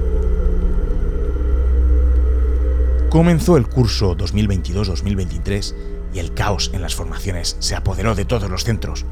Comenzó 3.15 3.57
el 3.57 3.69
curso 3.69 4.17
2022-2023 4.17 5.75
y 6.15 6.19
el 6.19 6.35
caos 6.35 6.73
en 6.75 6.83
las 6.83 6.97
formaciones 6.97 7.57
se 7.61 7.77
apoderó 7.77 8.17
de 8.17 8.25
todos 8.25 8.51
los 8.51 8.65
centros. 8.65 9.07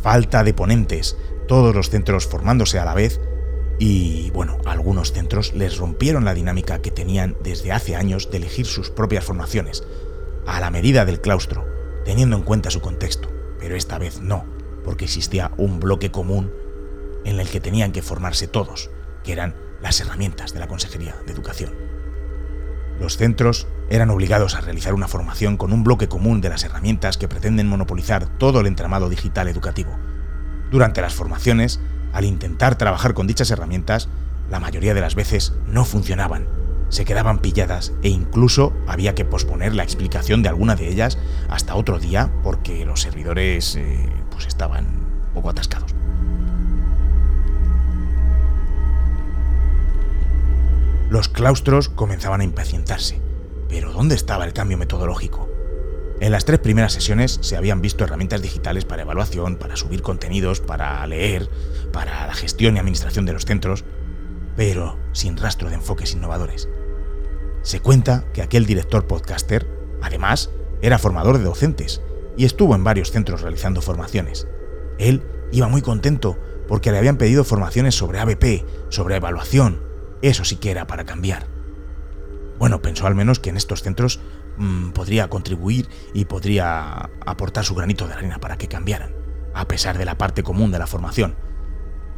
Falta 0.00 0.44
de 0.44 0.54
ponentes, 0.54 1.16
todos 1.48 1.74
los 1.74 1.90
centros 1.90 2.28
formándose 2.28 2.78
a 2.78 2.84
la 2.84 2.94
vez 2.94 3.20
y 3.80 4.30
bueno, 4.30 4.58
algunos 4.64 5.10
centros 5.10 5.54
les 5.54 5.76
rompieron 5.78 6.24
la 6.24 6.34
dinámica 6.34 6.82
que 6.82 6.92
tenían 6.92 7.36
desde 7.42 7.72
hace 7.72 7.96
años 7.96 8.30
de 8.30 8.36
elegir 8.36 8.66
sus 8.66 8.90
propias 8.90 9.24
formaciones, 9.24 9.82
a 10.46 10.60
la 10.60 10.70
medida 10.70 11.04
del 11.04 11.20
claustro, 11.20 11.66
teniendo 12.04 12.36
en 12.36 12.44
cuenta 12.44 12.70
su 12.70 12.80
contexto. 12.80 13.28
Pero 13.58 13.74
esta 13.74 13.98
vez 13.98 14.20
no, 14.20 14.44
porque 14.84 15.06
existía 15.06 15.50
un 15.56 15.80
bloque 15.80 16.12
común 16.12 16.52
en 17.24 17.40
el 17.40 17.48
que 17.48 17.58
tenían 17.58 17.90
que 17.90 18.02
formarse 18.02 18.46
todos, 18.46 18.88
que 19.24 19.32
eran 19.32 19.56
las 19.82 20.00
herramientas 20.00 20.54
de 20.54 20.60
la 20.60 20.68
Consejería 20.68 21.16
de 21.26 21.32
Educación. 21.32 21.89
Los 23.00 23.16
centros 23.16 23.66
eran 23.88 24.10
obligados 24.10 24.54
a 24.54 24.60
realizar 24.60 24.92
una 24.92 25.08
formación 25.08 25.56
con 25.56 25.72
un 25.72 25.82
bloque 25.82 26.06
común 26.06 26.42
de 26.42 26.50
las 26.50 26.64
herramientas 26.64 27.16
que 27.16 27.28
pretenden 27.28 27.66
monopolizar 27.66 28.26
todo 28.38 28.60
el 28.60 28.66
entramado 28.66 29.08
digital 29.08 29.48
educativo. 29.48 29.98
Durante 30.70 31.00
las 31.00 31.14
formaciones, 31.14 31.80
al 32.12 32.26
intentar 32.26 32.76
trabajar 32.76 33.14
con 33.14 33.26
dichas 33.26 33.50
herramientas, 33.50 34.08
la 34.50 34.60
mayoría 34.60 34.92
de 34.92 35.00
las 35.00 35.14
veces 35.14 35.54
no 35.66 35.86
funcionaban, 35.86 36.46
se 36.90 37.06
quedaban 37.06 37.38
pilladas 37.38 37.94
e 38.02 38.10
incluso 38.10 38.74
había 38.86 39.14
que 39.14 39.24
posponer 39.24 39.74
la 39.74 39.84
explicación 39.84 40.42
de 40.42 40.50
alguna 40.50 40.76
de 40.76 40.88
ellas 40.88 41.18
hasta 41.48 41.76
otro 41.76 41.98
día 41.98 42.30
porque 42.42 42.84
los 42.84 43.00
servidores 43.00 43.76
eh, 43.76 44.08
pues 44.30 44.46
estaban 44.46 44.84
un 44.86 45.34
poco 45.34 45.50
atascados. 45.50 45.94
Los 51.10 51.28
claustros 51.28 51.88
comenzaban 51.88 52.40
a 52.40 52.44
impacientarse, 52.44 53.20
pero 53.68 53.92
¿dónde 53.92 54.14
estaba 54.14 54.44
el 54.44 54.52
cambio 54.52 54.78
metodológico? 54.78 55.50
En 56.20 56.30
las 56.30 56.44
tres 56.44 56.60
primeras 56.60 56.92
sesiones 56.92 57.40
se 57.40 57.56
habían 57.56 57.82
visto 57.82 58.04
herramientas 58.04 58.42
digitales 58.42 58.84
para 58.84 59.02
evaluación, 59.02 59.56
para 59.56 59.74
subir 59.74 60.02
contenidos, 60.02 60.60
para 60.60 61.04
leer, 61.08 61.50
para 61.92 62.28
la 62.28 62.34
gestión 62.34 62.76
y 62.76 62.78
administración 62.78 63.26
de 63.26 63.32
los 63.32 63.44
centros, 63.44 63.84
pero 64.54 65.00
sin 65.10 65.36
rastro 65.36 65.68
de 65.68 65.74
enfoques 65.74 66.12
innovadores. 66.12 66.68
Se 67.62 67.80
cuenta 67.80 68.24
que 68.32 68.42
aquel 68.42 68.64
director 68.64 69.08
podcaster, 69.08 69.66
además, 70.02 70.50
era 70.80 71.00
formador 71.00 71.38
de 71.38 71.44
docentes 71.44 72.02
y 72.36 72.44
estuvo 72.44 72.76
en 72.76 72.84
varios 72.84 73.10
centros 73.10 73.40
realizando 73.40 73.82
formaciones. 73.82 74.46
Él 74.98 75.24
iba 75.50 75.66
muy 75.66 75.82
contento 75.82 76.38
porque 76.68 76.92
le 76.92 76.98
habían 76.98 77.16
pedido 77.16 77.42
formaciones 77.42 77.96
sobre 77.96 78.20
ABP, 78.20 78.64
sobre 78.90 79.16
evaluación. 79.16 79.89
Eso 80.22 80.44
sí 80.44 80.56
que 80.56 80.70
era 80.70 80.86
para 80.86 81.04
cambiar. 81.04 81.46
Bueno, 82.58 82.82
pensó 82.82 83.06
al 83.06 83.14
menos 83.14 83.38
que 83.38 83.50
en 83.50 83.56
estos 83.56 83.82
centros 83.82 84.20
Mm, 84.60 84.90
podría 84.90 85.28
contribuir 85.28 85.88
y 86.12 86.26
podría 86.26 87.08
aportar 87.24 87.64
su 87.64 87.74
granito 87.74 88.06
de 88.06 88.12
arena 88.12 88.40
para 88.40 88.58
que 88.58 88.68
cambiaran, 88.68 89.14
a 89.54 89.66
pesar 89.66 89.96
de 89.96 90.04
la 90.04 90.18
parte 90.18 90.42
común 90.42 90.70
de 90.70 90.78
la 90.78 90.86
formación. 90.86 91.34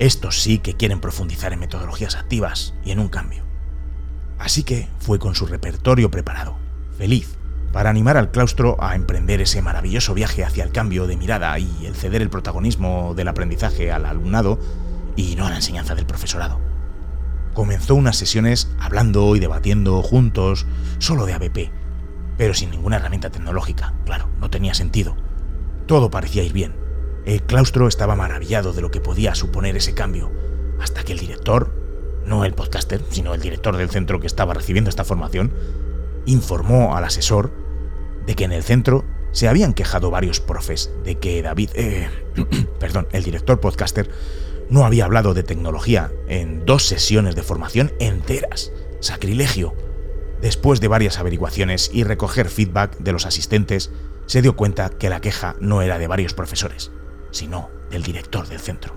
Estos 0.00 0.42
sí 0.42 0.58
que 0.58 0.74
quieren 0.74 1.00
profundizar 1.00 1.52
en 1.52 1.60
metodologías 1.60 2.16
activas 2.16 2.74
y 2.84 2.90
en 2.90 2.98
un 2.98 3.08
cambio. 3.08 3.44
Así 4.40 4.64
que 4.64 4.88
fue 4.98 5.20
con 5.20 5.36
su 5.36 5.46
repertorio 5.46 6.10
preparado, 6.10 6.56
feliz, 6.98 7.36
para 7.72 7.90
animar 7.90 8.16
al 8.16 8.32
claustro 8.32 8.76
a 8.80 8.96
emprender 8.96 9.40
ese 9.40 9.62
maravilloso 9.62 10.12
viaje 10.12 10.44
hacia 10.44 10.64
el 10.64 10.72
cambio 10.72 11.06
de 11.06 11.16
mirada 11.16 11.56
y 11.60 11.86
el 11.86 11.94
ceder 11.94 12.22
el 12.22 12.30
protagonismo 12.30 13.14
del 13.14 13.28
aprendizaje 13.28 13.92
al 13.92 14.04
alumnado 14.04 14.58
y 15.14 15.36
no 15.36 15.46
a 15.46 15.50
la 15.50 15.56
enseñanza 15.56 15.94
del 15.94 16.06
profesorado. 16.06 16.71
Comenzó 17.54 17.94
unas 17.94 18.16
sesiones 18.16 18.70
hablando 18.78 19.36
y 19.36 19.40
debatiendo 19.40 20.02
juntos 20.02 20.66
solo 20.98 21.26
de 21.26 21.34
ABP, 21.34 21.70
pero 22.38 22.54
sin 22.54 22.70
ninguna 22.70 22.96
herramienta 22.96 23.30
tecnológica. 23.30 23.94
Claro, 24.04 24.28
no 24.40 24.50
tenía 24.50 24.74
sentido. 24.74 25.16
Todo 25.86 26.10
parecía 26.10 26.42
ir 26.42 26.52
bien. 26.52 26.74
El 27.24 27.42
claustro 27.42 27.88
estaba 27.88 28.16
maravillado 28.16 28.72
de 28.72 28.82
lo 28.82 28.90
que 28.90 29.00
podía 29.00 29.34
suponer 29.34 29.76
ese 29.76 29.94
cambio, 29.94 30.32
hasta 30.80 31.04
que 31.04 31.12
el 31.12 31.18
director, 31.18 31.72
no 32.26 32.44
el 32.44 32.54
podcaster, 32.54 33.02
sino 33.10 33.34
el 33.34 33.40
director 33.40 33.76
del 33.76 33.90
centro 33.90 34.18
que 34.18 34.26
estaba 34.26 34.54
recibiendo 34.54 34.90
esta 34.90 35.04
formación, 35.04 35.52
informó 36.26 36.96
al 36.96 37.04
asesor 37.04 37.52
de 38.26 38.34
que 38.34 38.44
en 38.44 38.52
el 38.52 38.62
centro 38.62 39.04
se 39.32 39.48
habían 39.48 39.72
quejado 39.72 40.10
varios 40.10 40.40
profes 40.40 40.90
de 41.04 41.16
que 41.16 41.42
David, 41.42 41.70
eh, 41.74 42.08
perdón, 42.80 43.08
el 43.12 43.22
director 43.22 43.60
podcaster, 43.60 44.10
no 44.72 44.86
había 44.86 45.04
hablado 45.04 45.34
de 45.34 45.42
tecnología 45.42 46.10
en 46.28 46.64
dos 46.64 46.86
sesiones 46.86 47.36
de 47.36 47.42
formación 47.42 47.92
enteras. 48.00 48.72
Sacrilegio. 49.00 49.76
Después 50.40 50.80
de 50.80 50.88
varias 50.88 51.18
averiguaciones 51.18 51.90
y 51.92 52.04
recoger 52.04 52.48
feedback 52.48 52.96
de 52.96 53.12
los 53.12 53.26
asistentes, 53.26 53.90
se 54.24 54.40
dio 54.40 54.56
cuenta 54.56 54.88
que 54.88 55.10
la 55.10 55.20
queja 55.20 55.56
no 55.60 55.82
era 55.82 55.98
de 55.98 56.06
varios 56.06 56.32
profesores, 56.32 56.90
sino 57.32 57.68
del 57.90 58.02
director 58.02 58.48
del 58.48 58.60
centro. 58.60 58.96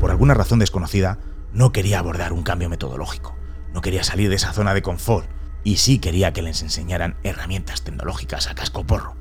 Por 0.00 0.10
alguna 0.10 0.34
razón 0.34 0.58
desconocida, 0.58 1.18
no 1.52 1.70
quería 1.70 2.00
abordar 2.00 2.32
un 2.32 2.42
cambio 2.42 2.68
metodológico, 2.68 3.36
no 3.72 3.82
quería 3.82 4.02
salir 4.02 4.30
de 4.30 4.36
esa 4.36 4.52
zona 4.52 4.74
de 4.74 4.82
confort 4.82 5.28
y 5.62 5.76
sí 5.76 6.00
quería 6.00 6.32
que 6.32 6.42
les 6.42 6.62
enseñaran 6.62 7.16
herramientas 7.22 7.82
tecnológicas 7.82 8.48
a 8.48 8.56
casco 8.56 8.84
porro, 8.84 9.14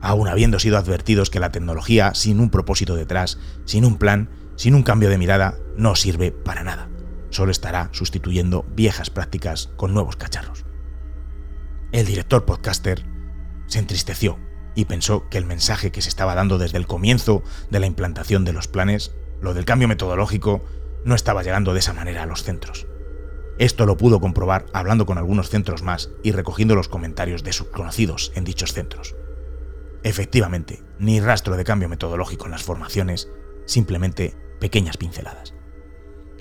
aun 0.00 0.28
habiendo 0.28 0.58
sido 0.58 0.78
advertidos 0.78 1.30
que 1.30 1.40
la 1.40 1.52
tecnología 1.52 2.14
sin 2.14 2.40
un 2.40 2.50
propósito 2.50 2.94
detrás, 2.94 3.38
sin 3.64 3.84
un 3.84 3.98
plan, 3.98 4.30
sin 4.56 4.74
un 4.74 4.82
cambio 4.82 5.08
de 5.08 5.18
mirada, 5.18 5.56
no 5.76 5.94
sirve 5.94 6.32
para 6.32 6.62
nada. 6.64 6.88
Solo 7.30 7.50
estará 7.50 7.88
sustituyendo 7.92 8.66
viejas 8.74 9.10
prácticas 9.10 9.70
con 9.76 9.94
nuevos 9.94 10.16
cacharros. 10.16 10.64
El 11.92 12.06
director 12.06 12.44
podcaster 12.44 13.04
se 13.66 13.78
entristeció 13.78 14.38
y 14.74 14.84
pensó 14.84 15.28
que 15.28 15.38
el 15.38 15.44
mensaje 15.44 15.90
que 15.92 16.02
se 16.02 16.08
estaba 16.08 16.34
dando 16.34 16.58
desde 16.58 16.78
el 16.78 16.86
comienzo 16.86 17.42
de 17.70 17.80
la 17.80 17.86
implantación 17.86 18.44
de 18.44 18.52
los 18.52 18.68
planes, 18.68 19.12
lo 19.40 19.54
del 19.54 19.64
cambio 19.64 19.88
metodológico, 19.88 20.64
no 21.04 21.14
estaba 21.14 21.42
llegando 21.42 21.72
de 21.72 21.80
esa 21.80 21.92
manera 21.92 22.22
a 22.22 22.26
los 22.26 22.42
centros. 22.42 22.86
Esto 23.58 23.86
lo 23.86 23.96
pudo 23.96 24.20
comprobar 24.20 24.66
hablando 24.72 25.06
con 25.06 25.18
algunos 25.18 25.50
centros 25.50 25.82
más 25.82 26.10
y 26.22 26.32
recogiendo 26.32 26.74
los 26.74 26.88
comentarios 26.88 27.42
de 27.42 27.52
sus 27.52 27.68
conocidos 27.68 28.32
en 28.34 28.44
dichos 28.44 28.72
centros. 28.72 29.16
Efectivamente, 30.02 30.82
ni 30.98 31.20
rastro 31.20 31.56
de 31.56 31.64
cambio 31.64 31.88
metodológico 31.88 32.46
en 32.46 32.52
las 32.52 32.62
formaciones, 32.62 33.28
simplemente 33.66 34.36
pequeñas 34.60 34.96
pinceladas. 34.96 35.54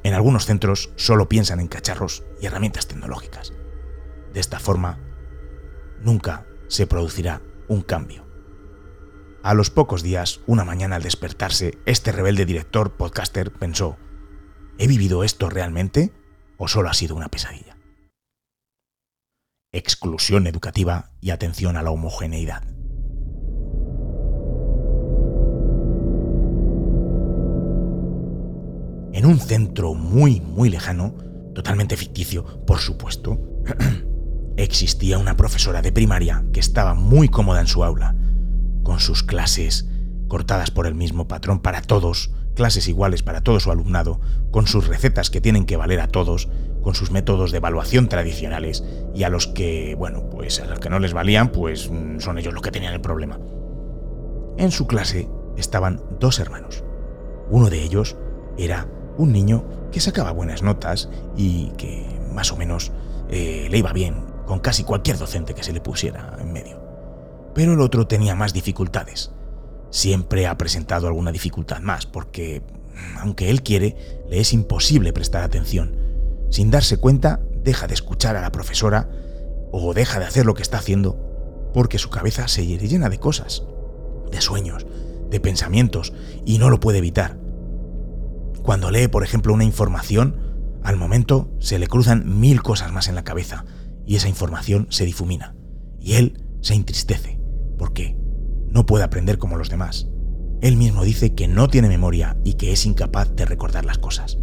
En 0.04 0.14
algunos 0.14 0.46
centros 0.46 0.92
solo 0.96 1.28
piensan 1.28 1.60
en 1.60 1.68
cacharros 1.68 2.24
y 2.42 2.46
herramientas 2.46 2.88
tecnológicas. 2.88 3.54
De 4.34 4.40
esta 4.40 4.60
forma, 4.60 5.00
nunca 6.02 6.46
se 6.68 6.88
producirá 6.88 7.42
un 7.68 7.82
cambio. 7.82 8.26
A 9.44 9.54
los 9.54 9.70
pocos 9.70 10.04
días, 10.04 10.42
una 10.48 10.66
mañana 10.66 10.98
al 10.98 11.04
despertarse, 11.04 11.78
este 11.86 12.12
rebelde 12.12 12.46
director 12.46 12.96
podcaster 12.96 13.52
pensó, 13.52 13.98
¿he 14.78 14.88
vivido 14.88 15.24
esto 15.24 15.50
realmente 15.50 16.14
o 16.58 16.68
solo 16.68 16.90
ha 16.90 16.94
sido 16.94 17.16
una 17.16 17.30
pesadilla? 17.30 17.78
Exclusión 19.72 20.48
educativa 20.48 21.12
y 21.22 21.30
atención 21.30 21.78
a 21.78 21.84
la 21.84 21.92
homogeneidad. 21.92 22.79
En 29.20 29.26
un 29.26 29.38
centro 29.38 29.96
muy, 29.96 30.40
muy 30.40 30.70
lejano, 30.70 31.14
totalmente 31.54 31.98
ficticio, 31.98 32.66
por 32.66 32.80
supuesto, 32.80 33.38
existía 34.56 35.18
una 35.18 35.36
profesora 35.36 35.82
de 35.82 35.92
primaria 35.92 36.46
que 36.54 36.62
estaba 36.62 36.94
muy 36.94 37.28
cómoda 37.28 37.60
en 37.60 37.68
su 37.68 37.84
aula, 37.84 38.16
con 38.82 39.02
sus 39.02 39.24
clases 39.24 39.90
cortadas 40.30 40.72
por 40.72 40.88
el 40.88 40.96
mismo 40.96 41.28
patrón 41.28 41.60
para 41.60 41.82
todos, 41.82 42.32
clases 42.56 42.88
iguales 42.88 43.22
para 43.22 43.42
todo 43.42 43.60
su 43.60 43.72
alumnado, 43.72 44.22
con 44.52 44.68
sus 44.68 44.88
recetas 44.88 45.30
que 45.30 45.42
tienen 45.42 45.66
que 45.66 45.76
valer 45.76 46.00
a 46.00 46.08
todos, 46.08 46.48
con 46.82 46.96
sus 46.96 47.12
métodos 47.12 47.52
de 47.52 47.58
evaluación 47.58 48.08
tradicionales 48.08 48.86
y 49.14 49.24
a 49.24 49.30
los 49.30 49.48
que, 49.48 49.96
bueno, 49.96 50.30
pues 50.30 50.62
a 50.62 50.66
los 50.66 50.80
que 50.80 50.90
no 50.90 51.00
les 51.00 51.12
valían, 51.12 51.50
pues 51.50 51.92
mm, 51.92 52.22
son 52.22 52.38
ellos 52.38 52.54
los 52.54 52.64
que 52.64 52.72
tenían 52.72 52.94
el 52.94 53.02
problema. 53.02 53.38
En 54.58 54.72
su 54.72 54.88
clase 54.88 55.28
estaban 55.58 56.02
dos 56.22 56.40
hermanos. 56.40 56.86
Uno 57.50 57.70
de 57.70 57.84
ellos 57.84 58.16
era 58.58 58.88
un 59.20 59.34
niño 59.34 59.66
que 59.92 60.00
sacaba 60.00 60.32
buenas 60.32 60.64
notas 60.64 61.10
y 61.36 61.72
que 61.78 62.08
más 62.34 62.52
o 62.52 62.56
menos 62.56 62.92
eh, 63.30 63.68
le 63.70 63.78
iba 63.78 63.92
bien 63.92 64.16
con 64.46 64.60
casi 64.60 64.84
cualquier 64.84 65.18
docente 65.18 65.54
que 65.54 65.64
se 65.64 65.74
le 65.74 65.82
pusiera 65.82 66.38
en 66.40 66.54
medio. 66.54 66.80
Pero 67.54 67.74
el 67.74 67.82
otro 67.82 68.08
tenía 68.08 68.34
más 68.34 68.54
dificultades. 68.54 69.32
Siempre 69.92 70.48
ha 70.48 70.58
presentado 70.58 71.08
alguna 71.08 71.32
dificultad 71.32 71.82
más 71.82 72.06
porque, 72.06 72.64
aunque 73.20 73.50
él 73.50 73.62
quiere, 73.62 74.24
le 74.30 74.40
es 74.40 74.54
imposible 74.54 75.12
prestar 75.12 75.44
atención. 75.44 75.96
Sin 76.50 76.72
darse 76.72 76.98
cuenta, 76.98 77.42
deja 77.62 77.88
de 77.88 77.96
escuchar 77.96 78.38
a 78.38 78.42
la 78.42 78.52
profesora 78.52 79.10
o 79.72 79.94
deja 79.94 80.20
de 80.20 80.26
hacer 80.26 80.46
lo 80.46 80.54
que 80.54 80.64
está 80.64 80.78
haciendo 80.78 81.70
porque 81.74 82.00
su 82.00 82.10
cabeza 82.10 82.48
se 82.48 82.66
llena 82.66 83.10
de 83.10 83.20
cosas, 83.20 83.64
de 84.32 84.40
sueños, 84.40 84.88
de 85.30 85.40
pensamientos 85.40 86.14
y 86.46 86.58
no 86.58 86.70
lo 86.70 86.80
puede 86.80 87.00
evitar. 87.00 87.39
Cuando 88.70 88.92
lee, 88.92 89.08
por 89.08 89.24
ejemplo, 89.24 89.52
una 89.52 89.64
información, 89.64 90.80
al 90.84 90.96
momento 90.96 91.52
se 91.58 91.80
le 91.80 91.88
cruzan 91.88 92.40
mil 92.40 92.62
cosas 92.62 92.92
más 92.92 93.08
en 93.08 93.16
la 93.16 93.24
cabeza 93.24 93.66
y 94.06 94.16
esa 94.16 94.30
información 94.30 94.86
se 94.92 95.06
difumina. 95.06 95.56
Y 96.00 96.14
él 96.18 96.46
se 96.62 96.76
entristece, 96.76 97.42
porque 97.80 98.16
no 98.68 98.86
puede 98.86 99.04
aprender 99.04 99.40
como 99.40 99.58
los 99.58 99.72
demás. 99.72 100.08
Él 100.62 100.78
mismo 100.78 101.04
dice 101.04 101.34
que 101.34 101.48
no 101.48 101.68
tiene 101.68 101.90
memoria 101.90 102.38
y 102.44 102.58
que 102.58 102.72
es 102.72 102.86
incapaz 102.86 103.36
de 103.36 103.46
recordar 103.46 103.86
las 103.86 103.98
cosas. 103.98 104.38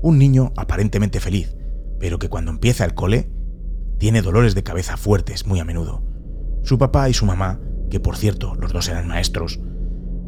Un 0.00 0.16
niño 0.16 0.54
aparentemente 0.56 1.20
feliz, 1.20 1.54
pero 2.00 2.18
que 2.18 2.30
cuando 2.30 2.52
empieza 2.52 2.86
el 2.86 2.94
cole 2.94 3.30
tiene 3.98 4.22
dolores 4.22 4.54
de 4.54 4.62
cabeza 4.62 4.96
fuertes 4.96 5.46
muy 5.46 5.60
a 5.60 5.66
menudo. 5.66 6.02
Su 6.62 6.78
papá 6.78 7.10
y 7.10 7.12
su 7.12 7.26
mamá, 7.26 7.60
que 7.90 8.00
por 8.00 8.16
cierto 8.16 8.54
los 8.54 8.72
dos 8.72 8.88
eran 8.88 9.08
maestros, 9.08 9.60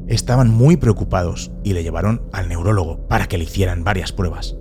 estaban 0.08 0.50
muy 0.50 0.76
preocupados 0.76 1.50
y 1.62 1.72
le 1.72 1.82
llevaron 1.82 2.22
al 2.32 2.48
neurólogo 2.48 3.06
para 3.08 3.26
que 3.26 3.38
le 3.38 3.44
hicieran 3.44 3.84
varias 3.84 4.12
pruebas. 4.12 4.56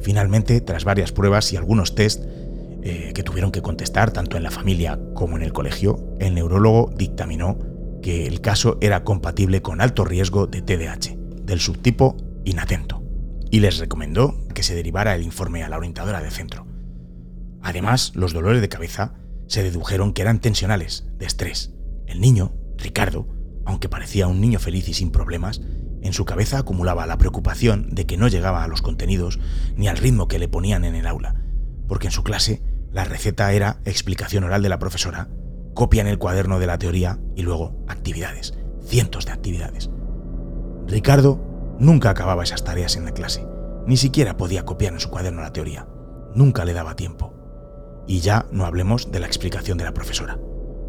Finalmente, 0.00 0.60
tras 0.60 0.84
varias 0.84 1.12
pruebas 1.12 1.52
y 1.52 1.56
algunos 1.56 1.94
test 1.94 2.24
eh, 2.82 3.12
que 3.14 3.22
tuvieron 3.22 3.50
que 3.50 3.62
contestar 3.62 4.12
tanto 4.12 4.36
en 4.36 4.42
la 4.42 4.50
familia 4.50 4.98
como 5.14 5.36
en 5.36 5.42
el 5.42 5.52
colegio, 5.52 6.16
el 6.20 6.34
neurólogo 6.34 6.92
dictaminó 6.96 7.58
que 8.02 8.26
el 8.26 8.40
caso 8.40 8.78
era 8.80 9.04
compatible 9.04 9.60
con 9.62 9.80
alto 9.80 10.04
riesgo 10.04 10.46
de 10.46 10.62
TDAH, 10.62 11.16
del 11.42 11.60
subtipo 11.60 12.16
inatento, 12.44 13.02
y 13.50 13.60
les 13.60 13.78
recomendó 13.78 14.46
que 14.54 14.62
se 14.62 14.74
derivara 14.74 15.14
el 15.14 15.22
informe 15.22 15.64
a 15.64 15.68
la 15.68 15.76
orientadora 15.76 16.22
de 16.22 16.30
centro. 16.30 16.66
Además, 17.60 18.12
los 18.14 18.32
dolores 18.32 18.60
de 18.60 18.68
cabeza 18.68 19.14
se 19.48 19.62
dedujeron 19.62 20.12
que 20.12 20.22
eran 20.22 20.40
tensionales, 20.40 21.06
de 21.18 21.26
estrés. 21.26 21.74
El 22.06 22.20
niño, 22.20 22.54
Ricardo, 22.76 23.26
aunque 23.68 23.90
parecía 23.90 24.28
un 24.28 24.40
niño 24.40 24.58
feliz 24.58 24.88
y 24.88 24.94
sin 24.94 25.10
problemas, 25.10 25.60
en 26.00 26.14
su 26.14 26.24
cabeza 26.24 26.58
acumulaba 26.58 27.06
la 27.06 27.18
preocupación 27.18 27.90
de 27.90 28.06
que 28.06 28.16
no 28.16 28.26
llegaba 28.26 28.64
a 28.64 28.68
los 28.68 28.80
contenidos 28.80 29.38
ni 29.76 29.88
al 29.88 29.98
ritmo 29.98 30.26
que 30.26 30.38
le 30.38 30.48
ponían 30.48 30.86
en 30.86 30.94
el 30.94 31.06
aula, 31.06 31.34
porque 31.86 32.06
en 32.06 32.12
su 32.12 32.24
clase 32.24 32.62
la 32.92 33.04
receta 33.04 33.52
era 33.52 33.80
explicación 33.84 34.44
oral 34.44 34.62
de 34.62 34.70
la 34.70 34.78
profesora, 34.78 35.28
copia 35.74 36.00
en 36.00 36.06
el 36.06 36.16
cuaderno 36.16 36.58
de 36.58 36.66
la 36.66 36.78
teoría 36.78 37.20
y 37.36 37.42
luego 37.42 37.84
actividades, 37.88 38.54
cientos 38.86 39.26
de 39.26 39.32
actividades. 39.32 39.90
Ricardo 40.86 41.38
nunca 41.78 42.08
acababa 42.08 42.44
esas 42.44 42.64
tareas 42.64 42.96
en 42.96 43.04
la 43.04 43.12
clase, 43.12 43.46
ni 43.86 43.98
siquiera 43.98 44.38
podía 44.38 44.64
copiar 44.64 44.94
en 44.94 45.00
su 45.00 45.10
cuaderno 45.10 45.42
la 45.42 45.52
teoría, 45.52 45.86
nunca 46.34 46.64
le 46.64 46.72
daba 46.72 46.96
tiempo. 46.96 47.34
Y 48.06 48.20
ya 48.20 48.46
no 48.50 48.64
hablemos 48.64 49.12
de 49.12 49.20
la 49.20 49.26
explicación 49.26 49.76
de 49.76 49.84
la 49.84 49.92
profesora. 49.92 50.38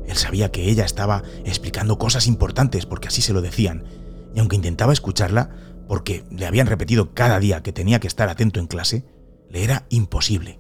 Él 0.10 0.18
sabía 0.18 0.52
que 0.52 0.68
ella 0.68 0.86
estaba 0.86 1.22
explicando 1.46 2.00
cosas 2.00 2.26
importantes 2.26 2.88
porque 2.88 3.10
así 3.10 3.22
se 3.22 3.32
lo 3.32 3.42
decían, 3.42 3.86
y 4.34 4.40
aunque 4.40 4.56
intentaba 4.56 4.92
escucharla, 4.92 5.52
porque 5.88 6.26
le 6.32 6.48
habían 6.48 6.66
repetido 6.66 7.14
cada 7.14 7.40
día 7.40 7.62
que 7.62 7.74
tenía 7.74 8.00
que 8.00 8.08
estar 8.08 8.28
atento 8.28 8.60
en 8.60 8.66
clase, 8.66 9.06
le 9.50 9.64
era 9.64 9.86
imposible. 9.90 10.60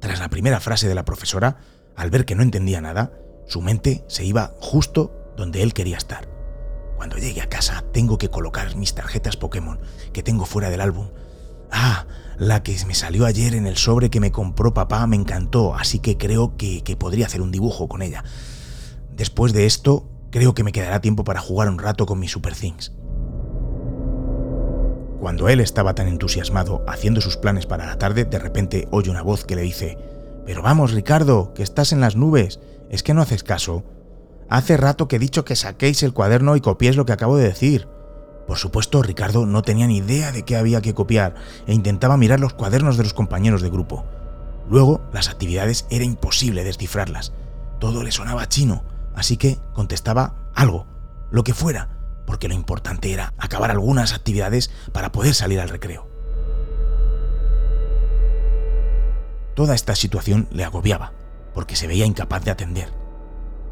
Tras 0.00 0.18
la 0.18 0.30
primera 0.30 0.60
frase 0.60 0.88
de 0.88 0.94
la 0.94 1.04
profesora, 1.04 1.58
al 1.94 2.08
ver 2.08 2.24
que 2.24 2.34
no 2.34 2.42
entendía 2.42 2.80
nada, 2.80 3.12
su 3.46 3.60
mente 3.60 4.04
se 4.08 4.24
iba 4.24 4.54
justo 4.60 5.34
donde 5.36 5.62
él 5.62 5.74
quería 5.74 5.98
estar. 5.98 6.26
Cuando 6.96 7.18
llegue 7.18 7.42
a 7.42 7.50
casa 7.50 7.84
tengo 7.92 8.16
que 8.16 8.30
colocar 8.30 8.76
mis 8.76 8.94
tarjetas 8.94 9.36
Pokémon 9.36 9.78
que 10.14 10.22
tengo 10.22 10.46
fuera 10.46 10.70
del 10.70 10.80
álbum. 10.80 11.10
Ah, 11.70 12.06
la 12.38 12.62
que 12.62 12.76
me 12.86 12.94
salió 12.94 13.26
ayer 13.26 13.54
en 13.54 13.66
el 13.66 13.76
sobre 13.76 14.10
que 14.10 14.20
me 14.20 14.30
compró 14.30 14.72
papá 14.72 15.06
me 15.06 15.16
encantó, 15.16 15.74
así 15.74 15.98
que 15.98 16.16
creo 16.16 16.56
que, 16.56 16.82
podría 16.98 17.26
hacer 17.26 17.42
un 17.42 17.50
dibujo 17.50 17.88
con 17.88 18.00
ella. 18.00 18.22
Después 19.16 19.52
de 19.52 19.66
esto, 19.66 20.08
creo 20.30 20.54
que 20.54 20.62
me 20.62 20.72
quedará 20.72 21.00
tiempo 21.00 21.24
para 21.24 21.40
jugar 21.40 21.68
un 21.68 21.78
rato 21.78 22.06
con 22.06 22.20
mis 22.20 22.30
Super 22.30 22.54
Things. 22.54 22.92
Cuando 25.20 25.48
él 25.48 25.58
estaba 25.58 25.94
tan 25.94 26.06
entusiasmado 26.06 26.84
haciendo 26.86 27.20
sus 27.20 27.36
planes 27.36 27.66
para 27.66 27.86
la 27.86 27.98
tarde, 27.98 28.24
de 28.24 28.38
repente 28.38 28.86
oye 28.92 29.10
una 29.10 29.22
voz 29.22 29.44
que 29.44 29.56
le 29.56 29.62
dice, 29.62 29.98
Pero 30.46 30.62
vamos, 30.62 30.92
Ricardo, 30.92 31.52
que 31.54 31.64
estás 31.64 31.92
en 31.92 32.00
las 32.00 32.14
nubes, 32.14 32.60
¿es 32.88 33.02
que 33.02 33.14
no 33.14 33.22
haces 33.22 33.42
caso? 33.42 33.82
Hace 34.48 34.76
rato 34.76 35.08
que 35.08 35.16
he 35.16 35.18
dicho 35.18 35.44
que 35.44 35.56
saquéis 35.56 36.04
el 36.04 36.14
cuaderno 36.14 36.54
y 36.54 36.60
copiéis 36.60 36.96
lo 36.96 37.04
que 37.04 37.12
acabo 37.12 37.36
de 37.36 37.48
decir. 37.48 37.88
Por 38.48 38.56
supuesto, 38.56 39.02
Ricardo 39.02 39.44
no 39.44 39.60
tenía 39.60 39.86
ni 39.86 39.98
idea 39.98 40.32
de 40.32 40.42
qué 40.42 40.56
había 40.56 40.80
que 40.80 40.94
copiar 40.94 41.34
e 41.66 41.74
intentaba 41.74 42.16
mirar 42.16 42.40
los 42.40 42.54
cuadernos 42.54 42.96
de 42.96 43.02
los 43.02 43.12
compañeros 43.12 43.60
de 43.60 43.68
grupo. 43.68 44.06
Luego, 44.70 45.02
las 45.12 45.28
actividades 45.28 45.84
era 45.90 46.04
imposible 46.04 46.64
descifrarlas. 46.64 47.34
Todo 47.78 48.02
le 48.02 48.10
sonaba 48.10 48.48
chino, 48.48 48.84
así 49.14 49.36
que 49.36 49.58
contestaba 49.74 50.50
algo, 50.54 50.86
lo 51.30 51.44
que 51.44 51.52
fuera, 51.52 51.90
porque 52.26 52.48
lo 52.48 52.54
importante 52.54 53.12
era 53.12 53.34
acabar 53.36 53.70
algunas 53.70 54.14
actividades 54.14 54.70
para 54.92 55.12
poder 55.12 55.34
salir 55.34 55.60
al 55.60 55.68
recreo. 55.68 56.08
Toda 59.54 59.74
esta 59.74 59.94
situación 59.94 60.48
le 60.50 60.64
agobiaba, 60.64 61.12
porque 61.52 61.76
se 61.76 61.86
veía 61.86 62.06
incapaz 62.06 62.44
de 62.44 62.50
atender. 62.50 62.94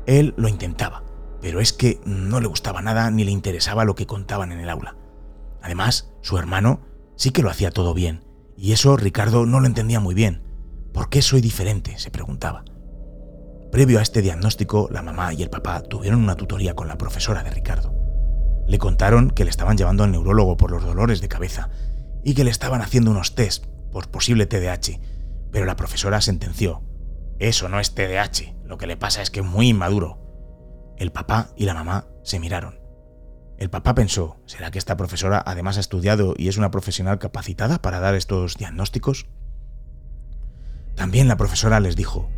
Él 0.04 0.34
lo 0.36 0.48
intentaba, 0.48 1.02
pero 1.46 1.60
es 1.60 1.72
que 1.72 2.00
no 2.04 2.40
le 2.40 2.48
gustaba 2.48 2.82
nada 2.82 3.08
ni 3.12 3.22
le 3.22 3.30
interesaba 3.30 3.84
lo 3.84 3.94
que 3.94 4.04
contaban 4.04 4.50
en 4.50 4.58
el 4.58 4.68
aula. 4.68 4.96
Además, 5.62 6.10
su 6.20 6.38
hermano 6.38 6.80
sí 7.14 7.30
que 7.30 7.40
lo 7.40 7.50
hacía 7.50 7.70
todo 7.70 7.94
bien, 7.94 8.24
y 8.56 8.72
eso 8.72 8.96
Ricardo 8.96 9.46
no 9.46 9.60
lo 9.60 9.68
entendía 9.68 10.00
muy 10.00 10.12
bien. 10.12 10.42
¿Por 10.92 11.08
qué 11.08 11.22
soy 11.22 11.40
diferente? 11.40 12.00
se 12.00 12.10
preguntaba. 12.10 12.64
Previo 13.70 14.00
a 14.00 14.02
este 14.02 14.22
diagnóstico, 14.22 14.88
la 14.90 15.02
mamá 15.02 15.34
y 15.34 15.44
el 15.44 15.48
papá 15.48 15.82
tuvieron 15.82 16.20
una 16.20 16.34
tutoría 16.34 16.74
con 16.74 16.88
la 16.88 16.98
profesora 16.98 17.44
de 17.44 17.50
Ricardo. 17.50 17.94
Le 18.66 18.78
contaron 18.78 19.30
que 19.30 19.44
le 19.44 19.50
estaban 19.50 19.76
llevando 19.76 20.02
al 20.02 20.10
neurólogo 20.10 20.56
por 20.56 20.72
los 20.72 20.82
dolores 20.82 21.20
de 21.20 21.28
cabeza 21.28 21.70
y 22.24 22.34
que 22.34 22.42
le 22.42 22.50
estaban 22.50 22.82
haciendo 22.82 23.12
unos 23.12 23.36
test 23.36 23.66
por 23.92 24.08
posible 24.10 24.46
TDAH, 24.46 24.98
pero 25.52 25.64
la 25.64 25.76
profesora 25.76 26.20
sentenció, 26.20 26.82
eso 27.38 27.68
no 27.68 27.78
es 27.78 27.94
TDAH, 27.94 28.64
lo 28.64 28.78
que 28.78 28.88
le 28.88 28.96
pasa 28.96 29.22
es 29.22 29.30
que 29.30 29.38
es 29.38 29.46
muy 29.46 29.68
inmaduro. 29.68 30.25
El 30.96 31.12
papá 31.12 31.50
y 31.56 31.64
la 31.64 31.74
mamá 31.74 32.06
se 32.22 32.40
miraron. 32.40 32.80
El 33.58 33.70
papá 33.70 33.94
pensó, 33.94 34.36
¿será 34.46 34.70
que 34.70 34.78
esta 34.78 34.96
profesora 34.96 35.42
además 35.44 35.76
ha 35.76 35.80
estudiado 35.80 36.34
y 36.36 36.48
es 36.48 36.58
una 36.58 36.70
profesional 36.70 37.18
capacitada 37.18 37.80
para 37.80 38.00
dar 38.00 38.14
estos 38.14 38.56
diagnósticos? 38.56 39.26
También 40.94 41.28
la 41.28 41.36
profesora 41.36 41.80
les 41.80 41.96
dijo, 41.96 42.30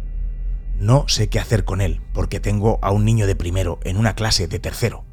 no 0.79 1.09
sé 1.09 1.29
qué 1.29 1.41
hacer 1.41 1.65
con 1.65 1.81
él 1.81 2.01
porque 2.13 2.39
tengo 2.41 2.79
a 2.83 2.93
un 2.93 3.05
niño 3.05 3.27
de 3.27 3.35
primero 3.35 3.81
en 3.83 3.97
una 3.97 4.15
clase 4.15 4.47
de 4.47 4.59
tercero. 4.61 5.05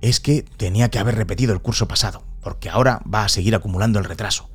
Es 0.00 0.20
que 0.20 0.42
tenía 0.42 0.90
que 0.90 0.98
haber 0.98 1.14
repetido 1.14 1.52
el 1.52 1.62
curso 1.62 1.88
pasado, 1.88 2.24
porque 2.40 2.68
ahora 2.68 3.02
va 3.12 3.24
a 3.24 3.28
seguir 3.28 3.54
acumulando 3.54 3.98
el 3.98 4.04
retraso. 4.04 4.50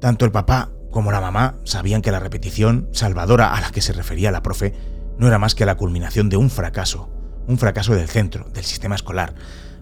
Tanto 0.00 0.24
el 0.24 0.32
papá 0.32 0.70
como 0.90 1.12
la 1.12 1.20
mamá 1.20 1.56
sabían 1.64 2.02
que 2.02 2.12
la 2.12 2.20
repetición 2.20 2.88
salvadora 2.92 3.54
a 3.54 3.60
la 3.60 3.70
que 3.70 3.80
se 3.80 3.92
refería 3.92 4.30
la 4.30 4.42
profe 4.42 4.74
no 5.18 5.26
era 5.26 5.38
más 5.38 5.54
que 5.54 5.66
la 5.66 5.76
culminación 5.76 6.28
de 6.28 6.36
un 6.36 6.50
fracaso, 6.50 7.08
un 7.46 7.58
fracaso 7.58 7.94
del 7.94 8.08
centro, 8.08 8.46
del 8.52 8.64
sistema 8.64 8.94
escolar, 8.94 9.34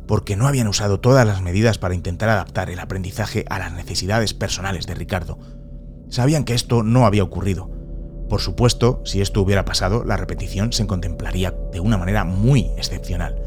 porque 0.06 0.36
no 0.36 0.46
habían 0.46 0.68
usado 0.68 1.00
todas 1.00 1.26
las 1.26 1.42
medidas 1.42 1.78
para 1.78 1.94
intentar 1.94 2.28
adaptar 2.28 2.70
el 2.70 2.78
aprendizaje 2.78 3.44
a 3.48 3.58
las 3.58 3.72
necesidades 3.72 4.34
personales 4.34 4.86
de 4.86 4.94
Ricardo. 4.94 5.38
Sabían 6.08 6.44
que 6.44 6.54
esto 6.54 6.82
no 6.82 7.06
había 7.06 7.22
ocurrido. 7.22 7.70
Por 8.28 8.40
supuesto, 8.40 9.02
si 9.04 9.20
esto 9.20 9.40
hubiera 9.40 9.64
pasado, 9.64 10.04
la 10.04 10.16
repetición 10.16 10.72
se 10.72 10.86
contemplaría 10.86 11.54
de 11.72 11.80
una 11.80 11.98
manera 11.98 12.24
muy 12.24 12.70
excepcional. 12.76 13.40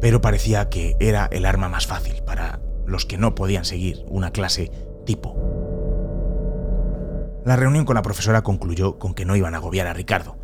Pero 0.00 0.20
parecía 0.20 0.68
que 0.68 0.96
era 1.00 1.28
el 1.30 1.46
arma 1.46 1.68
más 1.68 1.86
fácil 1.86 2.22
para 2.24 2.60
los 2.86 3.06
que 3.06 3.18
no 3.18 3.34
podían 3.34 3.64
seguir 3.64 4.04
una 4.08 4.32
clase 4.32 4.70
tipo. 5.06 5.36
La 7.44 7.56
reunión 7.56 7.84
con 7.84 7.94
la 7.94 8.02
profesora 8.02 8.42
concluyó 8.42 8.98
con 8.98 9.14
que 9.14 9.24
no 9.24 9.36
iban 9.36 9.54
a 9.54 9.58
agobiar 9.58 9.86
a 9.86 9.94
Ricardo, 9.94 10.36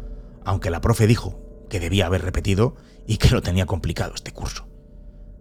aunque 0.47 0.71
la 0.71 0.81
profe 0.81 1.07
dijo 1.09 1.39
que 1.69 1.81
debía 1.81 2.07
haber 2.07 2.23
repetido 2.23 2.77
y 3.07 3.19
que 3.19 3.31
lo 3.31 3.43
tenía 3.43 3.67
complicado 3.67 4.13
este 4.15 4.33
curso. 4.33 4.67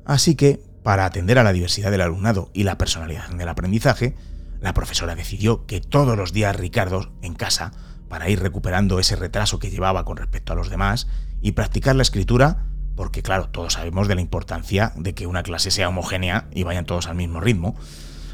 Así 0.03 0.35
que, 0.35 0.59
para 0.83 1.05
atender 1.05 1.37
a 1.37 1.43
la 1.43 1.53
diversidad 1.53 1.91
del 1.91 2.01
alumnado 2.01 2.49
y 2.53 2.63
la 2.63 2.77
personalidad 2.77 3.29
del 3.29 3.47
aprendizaje, 3.47 4.15
la 4.61 4.73
profesora 4.73 5.15
decidió 5.15 5.67
que 5.67 5.79
todos 5.79 6.17
los 6.17 6.33
días 6.33 6.55
Ricardo, 6.55 7.11
en 7.21 7.35
casa, 7.35 7.71
para 8.09 8.29
ir 8.29 8.39
recuperando 8.39 8.99
ese 8.99 9.15
retraso 9.15 9.59
que 9.59 9.69
llevaba 9.69 10.05
con 10.05 10.17
respecto 10.17 10.53
a 10.53 10.55
los 10.55 10.71
demás 10.71 11.07
y 11.39 11.51
practicar 11.51 11.95
la 11.95 12.01
escritura, 12.01 12.65
porque 12.95 13.21
claro, 13.21 13.49
todos 13.49 13.73
sabemos 13.73 14.07
de 14.07 14.15
la 14.15 14.21
importancia 14.21 14.91
de 14.95 15.13
que 15.13 15.27
una 15.27 15.43
clase 15.43 15.69
sea 15.69 15.89
homogénea 15.89 16.47
y 16.51 16.63
vayan 16.63 16.85
todos 16.85 17.07
al 17.07 17.15
mismo 17.15 17.41
ritmo, 17.41 17.75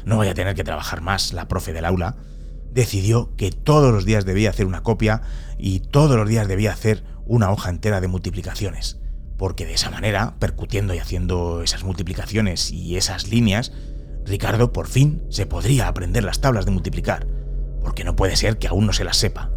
no 0.06 0.16
vaya 0.16 0.30
a 0.30 0.34
tener 0.34 0.54
que 0.54 0.64
trabajar 0.64 1.02
más 1.02 1.34
la 1.34 1.48
profe 1.48 1.74
del 1.74 1.84
aula, 1.84 2.16
decidió 2.72 3.34
que 3.36 3.50
todos 3.50 3.92
los 3.92 4.04
días 4.04 4.24
debía 4.24 4.50
hacer 4.50 4.66
una 4.66 4.82
copia 4.82 5.22
y 5.58 5.80
todos 5.80 6.16
los 6.16 6.28
días 6.28 6.48
debía 6.48 6.72
hacer 6.72 7.04
una 7.26 7.50
hoja 7.50 7.70
entera 7.70 8.00
de 8.00 8.08
multiplicaciones, 8.08 8.98
porque 9.36 9.66
de 9.66 9.74
esa 9.74 9.90
manera, 9.90 10.36
percutiendo 10.38 10.94
y 10.94 10.98
haciendo 10.98 11.62
esas 11.62 11.84
multiplicaciones 11.84 12.70
y 12.70 12.96
esas 12.96 13.28
líneas, 13.28 13.72
Ricardo 14.24 14.72
por 14.72 14.86
fin 14.86 15.22
se 15.28 15.46
podría 15.46 15.88
aprender 15.88 16.24
las 16.24 16.40
tablas 16.40 16.64
de 16.64 16.70
multiplicar, 16.70 17.26
porque 17.80 18.04
no 18.04 18.16
puede 18.16 18.36
ser 18.36 18.58
que 18.58 18.68
aún 18.68 18.86
no 18.86 18.92
se 18.92 19.04
las 19.04 19.16
sepa. 19.16 19.50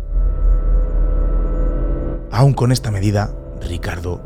Aún 2.32 2.54
con 2.54 2.72
esta 2.72 2.92
medida, 2.92 3.34
Ricardo 3.62 4.22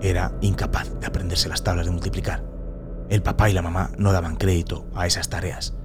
era 0.00 0.32
incapaz 0.40 0.92
de 1.00 1.06
aprenderse 1.06 1.48
las 1.48 1.64
tablas 1.64 1.86
de 1.86 1.92
multiplicar. 1.92 2.44
El 3.08 3.22
papá 3.22 3.48
y 3.48 3.54
la 3.54 3.62
mamá 3.62 3.90
no 3.96 4.12
daban 4.12 4.36
crédito 4.36 4.86
a 4.94 5.06
esas 5.06 5.28
tareas. 5.28 5.77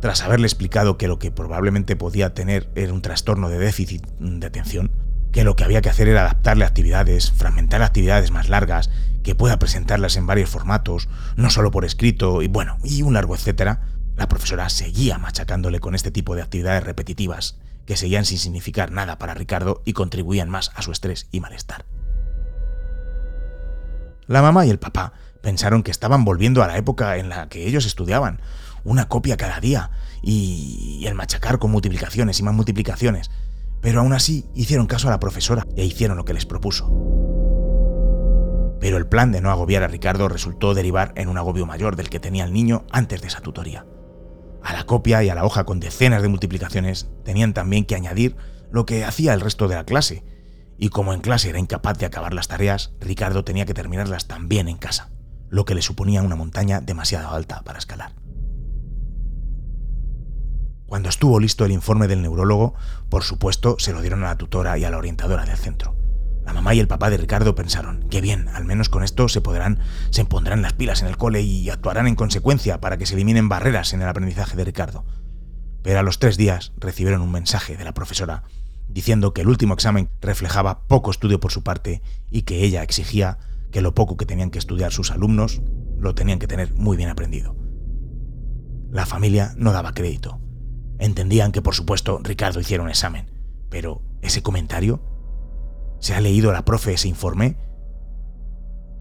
Tras 0.00 0.22
haberle 0.22 0.46
explicado 0.46 0.96
que 0.96 1.08
lo 1.08 1.18
que 1.18 1.32
probablemente 1.32 1.96
podía 1.96 2.32
tener 2.32 2.70
era 2.76 2.92
un 2.92 3.02
trastorno 3.02 3.48
de 3.48 3.58
déficit 3.58 4.06
de 4.20 4.46
atención, 4.46 4.92
que 5.32 5.42
lo 5.42 5.56
que 5.56 5.64
había 5.64 5.82
que 5.82 5.88
hacer 5.88 6.08
era 6.08 6.20
adaptarle 6.20 6.64
actividades, 6.64 7.32
fragmentar 7.32 7.82
actividades 7.82 8.30
más 8.30 8.48
largas, 8.48 8.90
que 9.24 9.34
pueda 9.34 9.58
presentarlas 9.58 10.16
en 10.16 10.26
varios 10.26 10.50
formatos, 10.50 11.08
no 11.36 11.50
solo 11.50 11.70
por 11.70 11.84
escrito, 11.84 12.42
y 12.42 12.48
bueno, 12.48 12.78
y 12.84 13.02
un 13.02 13.14
largo 13.14 13.34
etcétera, 13.34 13.82
la 14.16 14.28
profesora 14.28 14.68
seguía 14.68 15.18
machacándole 15.18 15.80
con 15.80 15.94
este 15.94 16.10
tipo 16.10 16.34
de 16.36 16.42
actividades 16.42 16.84
repetitivas, 16.84 17.58
que 17.84 17.96
seguían 17.96 18.24
sin 18.24 18.38
significar 18.38 18.92
nada 18.92 19.18
para 19.18 19.34
Ricardo 19.34 19.82
y 19.84 19.94
contribuían 19.94 20.48
más 20.48 20.70
a 20.76 20.82
su 20.82 20.92
estrés 20.92 21.28
y 21.32 21.40
malestar. 21.40 21.86
La 24.26 24.42
mamá 24.42 24.66
y 24.66 24.70
el 24.70 24.78
papá 24.78 25.14
pensaron 25.40 25.82
que 25.82 25.90
estaban 25.90 26.24
volviendo 26.24 26.62
a 26.62 26.66
la 26.66 26.76
época 26.76 27.16
en 27.16 27.28
la 27.28 27.48
que 27.48 27.66
ellos 27.66 27.86
estudiaban, 27.86 28.40
una 28.88 29.08
copia 29.08 29.36
cada 29.36 29.60
día, 29.60 29.90
y 30.22 31.04
el 31.06 31.14
machacar 31.14 31.58
con 31.58 31.70
multiplicaciones 31.70 32.40
y 32.40 32.42
más 32.42 32.54
multiplicaciones, 32.54 33.30
pero 33.80 34.00
aún 34.00 34.12
así 34.12 34.46
hicieron 34.54 34.86
caso 34.86 35.08
a 35.08 35.10
la 35.10 35.20
profesora 35.20 35.66
e 35.76 35.84
hicieron 35.84 36.16
lo 36.16 36.24
que 36.24 36.34
les 36.34 36.46
propuso. 36.46 36.86
Pero 38.80 38.96
el 38.96 39.06
plan 39.06 39.32
de 39.32 39.40
no 39.40 39.50
agobiar 39.50 39.82
a 39.82 39.88
Ricardo 39.88 40.28
resultó 40.28 40.74
derivar 40.74 41.12
en 41.16 41.28
un 41.28 41.38
agobio 41.38 41.66
mayor 41.66 41.96
del 41.96 42.10
que 42.10 42.20
tenía 42.20 42.44
el 42.44 42.52
niño 42.52 42.84
antes 42.90 43.20
de 43.20 43.28
esa 43.28 43.40
tutoría. 43.40 43.86
A 44.62 44.72
la 44.72 44.84
copia 44.84 45.22
y 45.22 45.28
a 45.28 45.34
la 45.34 45.44
hoja 45.44 45.64
con 45.64 45.80
decenas 45.80 46.22
de 46.22 46.28
multiplicaciones 46.28 47.08
tenían 47.24 47.54
también 47.54 47.84
que 47.84 47.94
añadir 47.94 48.36
lo 48.70 48.86
que 48.86 49.04
hacía 49.04 49.34
el 49.34 49.40
resto 49.40 49.68
de 49.68 49.76
la 49.76 49.84
clase, 49.84 50.24
y 50.76 50.90
como 50.90 51.12
en 51.12 51.20
clase 51.20 51.48
era 51.48 51.58
incapaz 51.58 51.98
de 51.98 52.06
acabar 52.06 52.34
las 52.34 52.48
tareas, 52.48 52.92
Ricardo 53.00 53.44
tenía 53.44 53.66
que 53.66 53.74
terminarlas 53.74 54.28
también 54.28 54.68
en 54.68 54.76
casa, 54.76 55.10
lo 55.48 55.64
que 55.64 55.74
le 55.74 55.82
suponía 55.82 56.22
una 56.22 56.36
montaña 56.36 56.80
demasiado 56.80 57.30
alta 57.30 57.62
para 57.62 57.78
escalar. 57.78 58.12
Cuando 60.88 61.10
estuvo 61.10 61.38
listo 61.38 61.66
el 61.66 61.72
informe 61.72 62.08
del 62.08 62.22
neurólogo, 62.22 62.72
por 63.10 63.22
supuesto 63.22 63.76
se 63.78 63.92
lo 63.92 64.00
dieron 64.00 64.24
a 64.24 64.28
la 64.28 64.38
tutora 64.38 64.78
y 64.78 64.84
a 64.84 64.90
la 64.90 64.96
orientadora 64.96 65.44
del 65.44 65.58
centro. 65.58 65.94
La 66.46 66.54
mamá 66.54 66.72
y 66.72 66.80
el 66.80 66.88
papá 66.88 67.10
de 67.10 67.18
Ricardo 67.18 67.54
pensaron, 67.54 68.08
que 68.08 68.22
bien, 68.22 68.48
al 68.54 68.64
menos 68.64 68.88
con 68.88 69.04
esto 69.04 69.28
se 69.28 69.42
podrán, 69.42 69.80
se 70.08 70.24
pondrán 70.24 70.62
las 70.62 70.72
pilas 70.72 71.02
en 71.02 71.08
el 71.08 71.18
cole 71.18 71.42
y 71.42 71.68
actuarán 71.68 72.06
en 72.06 72.14
consecuencia 72.14 72.80
para 72.80 72.96
que 72.96 73.04
se 73.04 73.16
eliminen 73.16 73.50
barreras 73.50 73.92
en 73.92 74.00
el 74.00 74.08
aprendizaje 74.08 74.56
de 74.56 74.64
Ricardo. 74.64 75.04
Pero 75.82 75.98
a 75.98 76.02
los 76.02 76.20
tres 76.20 76.38
días 76.38 76.72
recibieron 76.78 77.20
un 77.20 77.32
mensaje 77.32 77.76
de 77.76 77.84
la 77.84 77.92
profesora 77.92 78.44
diciendo 78.88 79.34
que 79.34 79.42
el 79.42 79.48
último 79.48 79.74
examen 79.74 80.08
reflejaba 80.22 80.86
poco 80.86 81.10
estudio 81.10 81.38
por 81.38 81.52
su 81.52 81.62
parte 81.62 82.00
y 82.30 82.42
que 82.42 82.64
ella 82.64 82.82
exigía 82.82 83.36
que 83.70 83.82
lo 83.82 83.94
poco 83.94 84.16
que 84.16 84.24
tenían 84.24 84.50
que 84.50 84.58
estudiar 84.58 84.90
sus 84.90 85.10
alumnos 85.10 85.60
lo 85.98 86.14
tenían 86.14 86.38
que 86.38 86.46
tener 86.46 86.72
muy 86.72 86.96
bien 86.96 87.10
aprendido. 87.10 87.54
La 88.90 89.04
familia 89.04 89.52
no 89.58 89.72
daba 89.72 89.92
crédito 89.92 90.40
Entendían 90.98 91.52
que 91.52 91.62
por 91.62 91.74
supuesto 91.74 92.20
Ricardo 92.22 92.60
hiciera 92.60 92.82
un 92.82 92.90
examen, 92.90 93.30
pero 93.70 94.02
ese 94.20 94.42
comentario, 94.42 95.00
¿se 96.00 96.14
ha 96.14 96.20
leído 96.20 96.52
la 96.52 96.64
profe 96.64 96.92
ese 96.92 97.08
informe? 97.08 97.56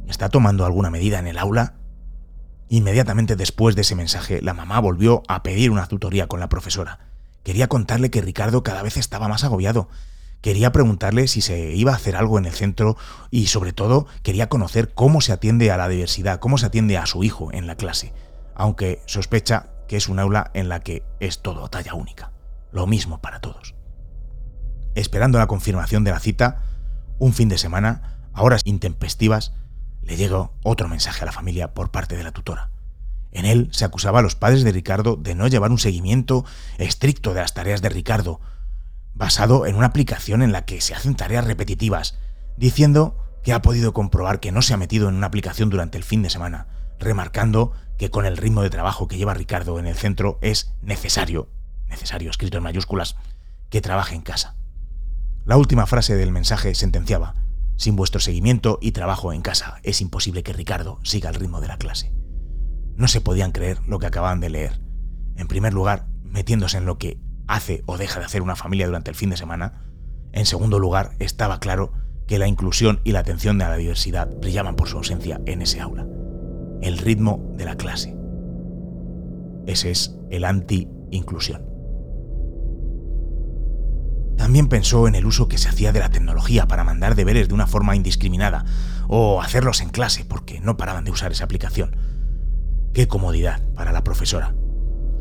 ¿Está 0.08 0.30
tomando 0.30 0.66
alguna 0.66 0.90
medida 0.90 1.20
en 1.20 1.28
el 1.28 1.38
aula? 1.38 1.76
Inmediatamente 2.70 3.36
después 3.36 3.76
de 3.76 3.82
ese 3.82 3.96
mensaje, 3.96 4.42
la 4.42 4.54
mamá 4.54 4.80
volvió 4.80 5.24
a 5.28 5.42
pedir 5.42 5.72
una 5.72 5.88
tutoría 5.88 6.28
con 6.28 6.40
la 6.40 6.50
profesora. 6.50 7.00
Quería 7.44 7.68
contarle 7.68 8.12
que 8.12 8.22
Ricardo 8.22 8.62
cada 8.62 8.84
vez 8.84 8.98
estaba 8.98 9.28
más 9.28 9.44
agobiado. 9.44 9.90
Quería 10.42 10.72
preguntarle 10.72 11.28
si 11.28 11.42
se 11.42 11.74
iba 11.74 11.94
a 11.94 11.96
hacer 11.96 12.16
algo 12.16 12.38
en 12.38 12.46
el 12.46 12.54
centro 12.54 12.96
y 13.32 13.48
sobre 13.48 13.74
todo 13.74 14.06
quería 14.22 14.50
conocer 14.50 14.94
cómo 14.94 15.22
se 15.22 15.32
atiende 15.32 15.72
a 15.72 15.78
la 15.78 15.90
diversidad, 15.90 16.40
cómo 16.40 16.58
se 16.58 16.68
atiende 16.68 16.98
a 16.98 17.06
su 17.06 17.24
hijo 17.24 17.52
en 17.54 17.66
la 17.66 17.76
clase, 17.76 18.14
aunque 18.54 19.02
sospecha 19.08 19.72
que 19.88 19.98
es 19.98 20.10
un 20.10 20.20
aula 20.20 20.52
en 20.54 20.70
la 20.70 20.82
que 20.82 21.04
es 21.20 21.42
todo 21.42 21.70
talla 21.70 21.94
única, 21.94 22.32
lo 22.72 22.88
mismo 22.88 23.22
para 23.22 23.40
todos. 23.40 23.76
Esperando 24.96 25.38
la 25.38 25.48
confirmación 25.48 26.04
de 26.04 26.12
la 26.12 26.20
cita, 26.20 26.64
un 27.20 27.34
fin 27.34 27.50
de 27.50 27.58
semana, 27.58 28.30
a 28.34 28.44
horas 28.44 28.62
intempestivas, 28.66 29.54
le 30.02 30.18
llegó 30.18 30.54
otro 30.64 30.88
mensaje 30.88 31.24
a 31.24 31.26
la 31.26 31.32
familia 31.32 31.74
por 31.74 31.92
parte 31.92 32.16
de 32.16 32.24
la 32.24 32.32
tutora. 32.32 32.70
En 33.32 33.46
él 33.46 33.70
se 33.72 33.86
acusaba 33.86 34.20
a 34.20 34.22
los 34.22 34.36
padres 34.36 34.64
de 34.64 34.72
Ricardo 34.72 35.16
de 35.16 35.36
no 35.36 35.48
llevar 35.48 35.72
un 35.72 35.80
seguimiento 35.80 36.46
estricto 36.78 37.34
de 37.34 37.42
las 37.42 37.54
tareas 37.54 37.82
de 37.82 37.90
Ricardo, 37.90 38.40
basado 39.14 39.66
en 39.66 39.76
una 39.76 39.88
aplicación 39.88 40.42
en 40.42 40.52
la 40.52 40.66
que 40.66 40.82
se 40.82 40.96
hacen 40.96 41.16
tareas 41.16 41.46
repetitivas, 41.46 42.18
diciendo 42.56 43.18
que 43.44 43.54
ha 43.54 43.62
podido 43.62 43.94
comprobar 43.94 44.40
que 44.40 44.52
no 44.52 44.62
se 44.62 44.74
ha 44.74 44.78
metido 44.78 45.10
en 45.10 45.16
una 45.16 45.28
aplicación 45.28 45.70
durante 45.70 45.98
el 45.98 46.04
fin 46.04 46.22
de 46.22 46.30
semana, 46.30 46.68
remarcando 47.00 47.74
que 47.98 48.10
con 48.12 48.26
el 48.26 48.38
ritmo 48.38 48.62
de 48.62 48.70
trabajo 48.70 49.08
que 49.08 49.18
lleva 49.18 49.34
Ricardo 49.34 49.80
en 49.80 49.88
el 49.88 49.96
centro 49.96 50.38
es 50.42 50.74
necesario, 50.82 51.50
necesario 51.88 52.30
escrito 52.30 52.58
en 52.58 52.64
mayúsculas, 52.64 53.16
que 53.70 53.82
trabaje 53.82 54.16
en 54.16 54.22
casa. 54.22 54.56
La 55.46 55.58
última 55.58 55.86
frase 55.86 56.16
del 56.16 56.32
mensaje 56.32 56.76
sentenciaba, 56.76 57.36
sin 57.78 57.96
vuestro 57.96 58.20
seguimiento 58.20 58.80
y 58.82 58.92
trabajo 58.92 59.34
en 59.34 59.42
casa 59.42 59.80
es 59.84 60.02
imposible 60.02 60.44
que 60.44 60.52
Ricardo 60.52 61.00
siga 61.04 61.30
el 61.30 61.36
ritmo 61.36 61.62
de 61.62 61.68
la 61.68 61.78
clase. 61.78 62.12
No 62.96 63.08
se 63.08 63.22
podían 63.22 63.52
creer 63.52 63.80
lo 63.88 64.00
que 64.00 64.08
acababan 64.08 64.40
de 64.40 64.50
leer. 64.50 64.82
En 65.36 65.48
primer 65.48 65.74
lugar, 65.74 66.08
metiéndose 66.24 66.78
en 66.78 66.86
lo 66.86 66.98
que 66.98 67.20
hace 67.48 67.84
o 67.86 67.98
deja 67.98 68.20
de 68.20 68.26
hacer 68.26 68.42
una 68.42 68.56
familia 68.56 68.88
durante 68.88 69.12
el 69.12 69.16
fin 69.16 69.30
de 69.30 69.38
semana. 69.38 69.84
En 70.32 70.46
segundo 70.46 70.80
lugar, 70.80 71.12
estaba 71.20 71.60
claro 71.60 71.94
que 72.26 72.40
la 72.40 72.48
inclusión 72.48 73.00
y 73.04 73.12
la 73.12 73.20
atención 73.20 73.62
a 73.62 73.70
la 73.70 73.78
diversidad 73.78 74.28
brillaban 74.42 74.76
por 74.76 74.90
su 74.90 74.98
ausencia 74.98 75.40
en 75.46 75.62
ese 75.62 75.80
aula. 75.80 76.06
El 76.82 76.98
ritmo 76.98 77.54
de 77.58 77.66
la 77.66 77.76
clase. 77.76 78.16
Ese 79.66 79.92
es 79.92 80.16
el 80.30 80.46
anti-inclusión. 80.46 81.68
También 84.38 84.70
pensó 84.70 85.08
en 85.08 85.16
el 85.16 85.26
uso 85.26 85.48
que 85.48 85.58
se 85.58 85.68
hacía 85.68 85.92
de 85.92 86.00
la 86.00 86.10
tecnología 86.10 86.68
para 86.68 86.84
mandar 86.84 87.16
deberes 87.16 87.48
de 87.48 87.54
una 87.54 87.68
forma 87.68 87.96
indiscriminada 87.96 88.64
o 89.08 89.42
hacerlos 89.42 89.82
en 89.82 89.90
clase 89.90 90.24
porque 90.24 90.62
no 90.62 90.78
paraban 90.78 91.04
de 91.04 91.12
usar 91.12 91.32
esa 91.32 91.44
aplicación. 91.44 91.96
Qué 92.94 93.08
comodidad 93.08 93.62
para 93.74 93.92
la 93.92 94.04
profesora. 94.04 94.56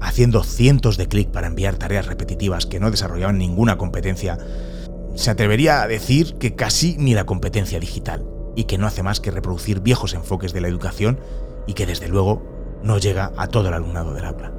Haciendo 0.00 0.44
cientos 0.44 0.98
de 0.98 1.08
clics 1.08 1.30
para 1.32 1.46
enviar 1.46 1.76
tareas 1.76 2.06
repetitivas 2.06 2.66
que 2.66 2.78
no 2.78 2.90
desarrollaban 2.90 3.38
ninguna 3.38 3.78
competencia, 3.78 4.38
se 5.14 5.30
atrevería 5.30 5.82
a 5.82 5.88
decir 5.88 6.36
que 6.38 6.54
casi 6.54 6.96
ni 6.98 7.14
la 7.14 7.24
competencia 7.24 7.80
digital, 7.80 8.24
y 8.56 8.64
que 8.64 8.78
no 8.78 8.88
hace 8.88 9.04
más 9.04 9.20
que 9.20 9.30
reproducir 9.30 9.80
viejos 9.80 10.14
enfoques 10.14 10.52
de 10.52 10.60
la 10.60 10.68
educación 10.68 11.20
y 11.68 11.74
que 11.74 11.86
desde 11.86 12.08
luego 12.08 12.42
no 12.82 12.98
llega 12.98 13.32
a 13.36 13.46
todo 13.46 13.68
el 13.68 13.74
alumnado 13.74 14.14
del 14.14 14.24
aula. 14.24 14.52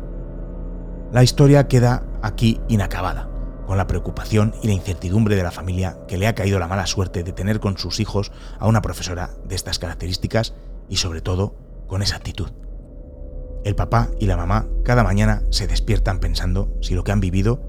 La 1.11 1.23
historia 1.23 1.67
queda 1.67 2.03
aquí 2.21 2.61
inacabada 2.69 3.29
con 3.65 3.77
la 3.77 3.87
preocupación 3.87 4.53
y 4.61 4.67
la 4.67 4.73
incertidumbre 4.73 5.35
de 5.35 5.43
la 5.43 5.51
familia 5.51 5.97
que 6.07 6.17
le 6.17 6.27
ha 6.27 6.35
caído 6.35 6.59
la 6.59 6.67
mala 6.67 6.85
suerte 6.85 7.23
de 7.23 7.33
tener 7.33 7.59
con 7.59 7.77
sus 7.77 7.99
hijos 7.99 8.31
a 8.59 8.67
una 8.67 8.81
profesora 8.81 9.31
de 9.45 9.55
estas 9.55 9.79
características 9.79 10.53
y 10.87 10.97
sobre 10.97 11.21
todo 11.21 11.55
con 11.87 12.01
esa 12.01 12.15
actitud. 12.15 12.49
El 13.65 13.75
papá 13.75 14.09
y 14.19 14.27
la 14.27 14.37
mamá 14.37 14.67
cada 14.85 15.03
mañana 15.03 15.43
se 15.49 15.67
despiertan 15.67 16.19
pensando 16.19 16.71
si 16.81 16.95
lo 16.95 17.03
que 17.03 17.11
han 17.11 17.19
vivido 17.19 17.61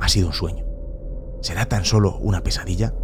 ha 0.00 0.08
sido 0.08 0.28
un 0.28 0.32
sueño. 0.32 0.64
¿Será 1.42 1.66
tan 1.66 1.84
solo 1.84 2.16
una 2.18 2.42
pesadilla? 2.42 2.94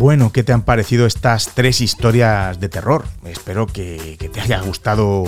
Bueno, 0.00 0.32
¿qué 0.32 0.42
te 0.42 0.54
han 0.54 0.62
parecido 0.62 1.04
estas 1.04 1.50
tres 1.54 1.82
historias 1.82 2.58
de 2.58 2.70
terror? 2.70 3.04
Espero 3.26 3.66
que, 3.66 4.16
te 4.32 4.40
haya 4.40 4.58
gustado 4.62 5.24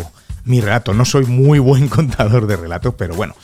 mi 0.47 0.63
relato. 0.63 0.95
No 0.95 1.05
soy 1.05 1.27
muy 1.27 1.59
buen 1.59 1.89
contador 1.91 2.47
de 2.47 2.57
relatos, 2.57 2.95
pero 2.97 3.15
bueno. 3.15 3.35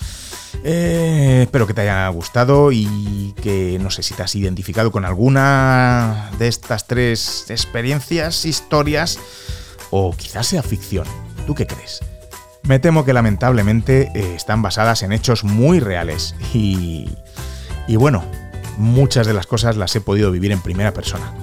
Eh, 0.64 1.40
espero 1.42 1.66
que 1.66 1.74
te 1.74 1.82
haya 1.82 2.08
gustado 2.08 2.72
y 2.72 3.34
que 3.42 3.78
no 3.78 3.90
sé 3.90 4.02
si 4.02 4.14
te 4.14 4.22
has 4.22 4.34
identificado 4.36 4.90
con 4.90 5.04
alguna 5.04 6.30
de 6.38 6.48
estas 6.48 6.86
tres 6.86 7.50
experiencias, 7.50 8.46
historias, 8.46 9.18
o 9.90 10.16
quizás 10.16 10.46
sea 10.46 10.62
ficción. 10.62 11.06
¿Tú 11.46 11.54
qué 11.54 11.66
crees? 11.66 12.00
Me 12.62 12.78
temo 12.78 13.04
que 13.04 13.12
lamentablemente 13.12 14.10
eh, 14.14 14.32
están 14.34 14.62
basadas 14.62 15.02
en 15.02 15.12
hechos 15.12 15.44
muy 15.44 15.78
reales 15.78 16.34
y, 16.54 17.10
y 17.86 17.96
bueno, 17.96 18.24
muchas 18.78 19.26
de 19.26 19.34
las 19.34 19.46
cosas 19.46 19.76
las 19.76 19.94
he 19.96 20.00
podido 20.00 20.30
vivir 20.30 20.52
en 20.52 20.62
primera 20.62 20.94
persona. 20.94 21.34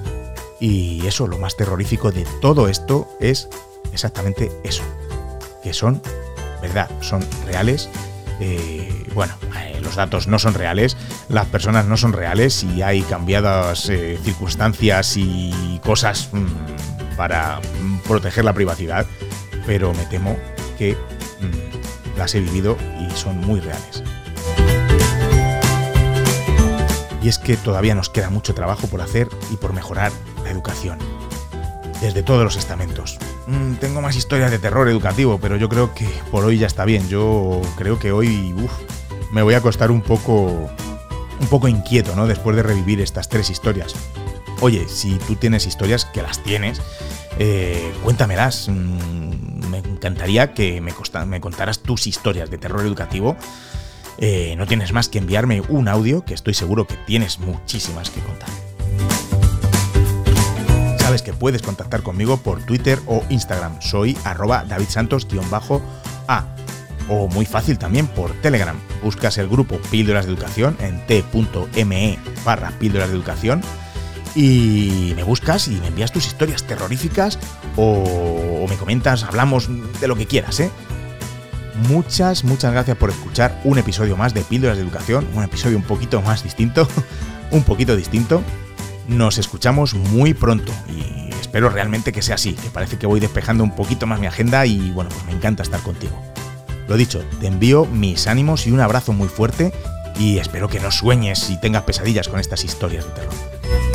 Y 0.60 1.06
eso, 1.06 1.28
lo 1.28 1.38
más 1.38 1.56
terrorífico 1.56 2.12
de 2.12 2.26
todo 2.42 2.68
esto 2.68 3.08
es 3.20 3.50
exactamente 3.92 4.52
eso, 4.64 4.84
que 5.62 5.74
son 5.74 6.02
verdad, 6.62 6.90
son 7.02 7.24
reales. 7.46 7.90
Eh, 8.40 9.06
bueno, 9.14 9.34
eh, 9.60 9.80
los 9.82 9.96
datos 9.96 10.28
no 10.28 10.40
son 10.40 10.54
reales, 10.54 10.98
las 11.30 11.46
personas 11.46 11.86
no 11.86 11.96
son 11.96 12.14
reales 12.14 12.64
y 12.64 12.82
hay 12.82 13.02
cambiadas 13.04 13.90
eh, 13.90 14.20
circunstancias 14.24 15.16
y 15.16 15.80
cosas 15.84 16.30
mm, 16.32 17.16
para 17.16 17.62
proteger 18.08 18.44
la 18.44 18.54
privacidad, 18.54 19.06
pero 19.66 19.94
me 19.94 20.06
temo 20.06 20.38
que 20.78 20.94
mm, 20.94 22.18
las 22.18 22.36
he 22.36 22.42
vivido 22.42 22.78
y 23.00 23.16
son 23.16 23.38
muy 23.38 23.60
reales 23.60 24.04
y 27.26 27.28
es 27.28 27.40
que 27.40 27.58
todavía 27.58 27.96
nos 27.96 28.12
queda 28.12 28.30
mucho 28.30 28.54
trabajo 28.54 28.86
por 28.86 29.02
hacer 29.02 29.28
y 29.52 29.56
por 29.56 29.74
mejorar 29.74 30.12
la 30.44 30.52
educación. 30.52 31.00
Desde 32.00 32.22
todos 32.22 32.44
los 32.44 32.56
estamentos. 32.56 33.18
Mm, 33.48 33.78
tengo 33.78 34.00
más 34.00 34.16
historias 34.16 34.52
de 34.52 34.60
terror 34.60 34.88
educativo, 34.90 35.40
pero 35.42 35.58
yo 35.58 35.68
creo 35.68 35.92
que 35.96 36.08
por 36.30 36.46
hoy 36.46 36.60
ya 36.60 36.68
está 36.68 36.86
bien. 36.86 37.10
Yo 37.10 37.62
creo 37.78 37.98
que 37.98 38.12
hoy 38.12 38.54
me 39.32 39.42
voy 39.42 39.56
a 39.56 39.58
acostar 39.58 39.90
un 39.90 40.04
poco, 40.04 40.70
un 41.40 41.48
poco 41.50 41.68
inquieto, 41.68 42.16
¿no? 42.16 42.28
Después 42.28 42.56
de 42.56 42.62
revivir 42.62 43.02
estas 43.02 43.28
tres 43.28 43.50
historias. 43.50 43.96
Oye, 44.62 44.88
si 44.88 45.16
tú 45.18 45.36
tienes 45.36 45.66
historias, 45.66 46.06
que 46.06 46.22
las 46.22 46.44
tienes, 46.44 46.80
eh, 47.40 47.92
cuéntamelas. 48.04 48.70
Mm, 48.70 49.72
me 49.72 49.80
encantaría 49.80 50.54
que 50.54 50.80
me, 50.80 50.94
me 51.26 51.42
contaras 51.42 51.80
tus 51.80 52.06
historias 52.06 52.52
de 52.52 52.60
terror 52.60 52.82
educativo 52.82 53.36
eh, 54.18 54.56
no 54.58 54.66
tienes 54.68 54.94
más 54.94 55.10
que 55.10 55.18
enviarme 55.20 55.62
un 55.70 55.88
audio, 55.88 56.24
que 56.24 56.34
estoy 56.34 56.54
seguro 56.54 56.88
que 56.88 56.96
tienes 57.06 57.40
muchísimas 57.40 58.10
que 58.10 58.22
contar. 58.22 58.50
Sabes 61.00 61.22
que 61.22 61.34
puedes 61.34 61.62
contactar 61.62 62.02
conmigo 62.02 62.38
por 62.38 62.64
Twitter 62.66 63.00
o 63.06 63.24
Instagram. 63.30 63.82
Soy 63.82 64.18
arroba 64.24 64.66
davidsantos-a. 64.66 66.56
O 67.08 67.28
muy 67.28 67.46
fácil 67.46 67.78
también 67.78 68.08
por 68.08 68.32
Telegram. 68.42 68.76
Buscas 69.04 69.38
el 69.38 69.48
grupo 69.48 69.78
Píldoras 69.92 70.26
de 70.26 70.32
Educación 70.32 70.76
en 70.80 71.06
t.me 71.06 72.18
barra 72.44 72.72
Píldoras 72.80 73.10
de 73.10 73.16
Educación 73.16 73.62
y 74.34 75.14
me 75.16 75.24
buscas 75.24 75.68
y 75.68 75.72
me 75.76 75.88
envías 75.88 76.12
tus 76.12 76.26
historias 76.26 76.64
terroríficas 76.64 77.40
o, 77.76 78.64
o 78.64 78.68
me 78.68 78.76
comentas, 78.76 79.24
hablamos 79.24 79.70
de 80.00 80.08
lo 80.08 80.16
que 80.16 80.26
quieras, 80.26 80.60
¿eh? 80.60 80.72
Muchas, 81.90 82.44
muchas 82.44 82.72
gracias 82.72 82.98
por 82.98 83.10
escuchar 83.10 83.60
un 83.64 83.78
episodio 83.78 84.18
más 84.18 84.34
de 84.34 84.42
Píldoras 84.42 84.78
de 84.78 84.84
Educación, 84.84 85.28
un 85.34 85.44
episodio 85.44 85.78
un 85.78 85.84
poquito 85.84 86.22
más 86.22 86.44
distinto, 86.44 86.88
un 87.52 87.64
poquito 87.64 87.96
distinto. 87.96 88.42
Nos 89.08 89.38
escuchamos 89.38 89.94
muy 89.94 90.34
pronto 90.34 90.74
y 90.90 91.30
espero 91.40 91.70
realmente 91.70 92.12
que 92.12 92.22
sea 92.22 92.36
así, 92.36 92.54
que 92.54 92.70
parece 92.70 92.98
que 92.98 93.06
voy 93.06 93.20
despejando 93.20 93.64
un 93.64 93.76
poquito 93.76 94.08
más 94.08 94.20
mi 94.20 94.28
agenda 94.28 94.66
y 94.66 94.92
bueno, 94.92 95.10
pues 95.12 95.26
me 95.26 95.34
encanta 95.34 95.64
estar 95.64 95.82
contigo. 95.82 96.20
Lo 96.88 96.98
dicho, 96.98 97.24
te 97.40 97.48
envío 97.48 97.86
mis 97.86 98.28
ánimos 98.28 98.68
y 98.68 98.72
un 98.72 98.80
abrazo 98.80 99.14
muy 99.14 99.28
fuerte 99.28 99.74
y 100.18 100.38
espero 100.38 100.70
que 100.70 100.80
no 100.80 100.92
sueñes 100.92 101.50
y 101.50 101.60
tengas 101.60 101.84
pesadillas 101.84 102.28
con 102.28 102.40
estas 102.40 102.64
historias 102.64 103.06
de 103.06 103.12
terror. 103.12 103.95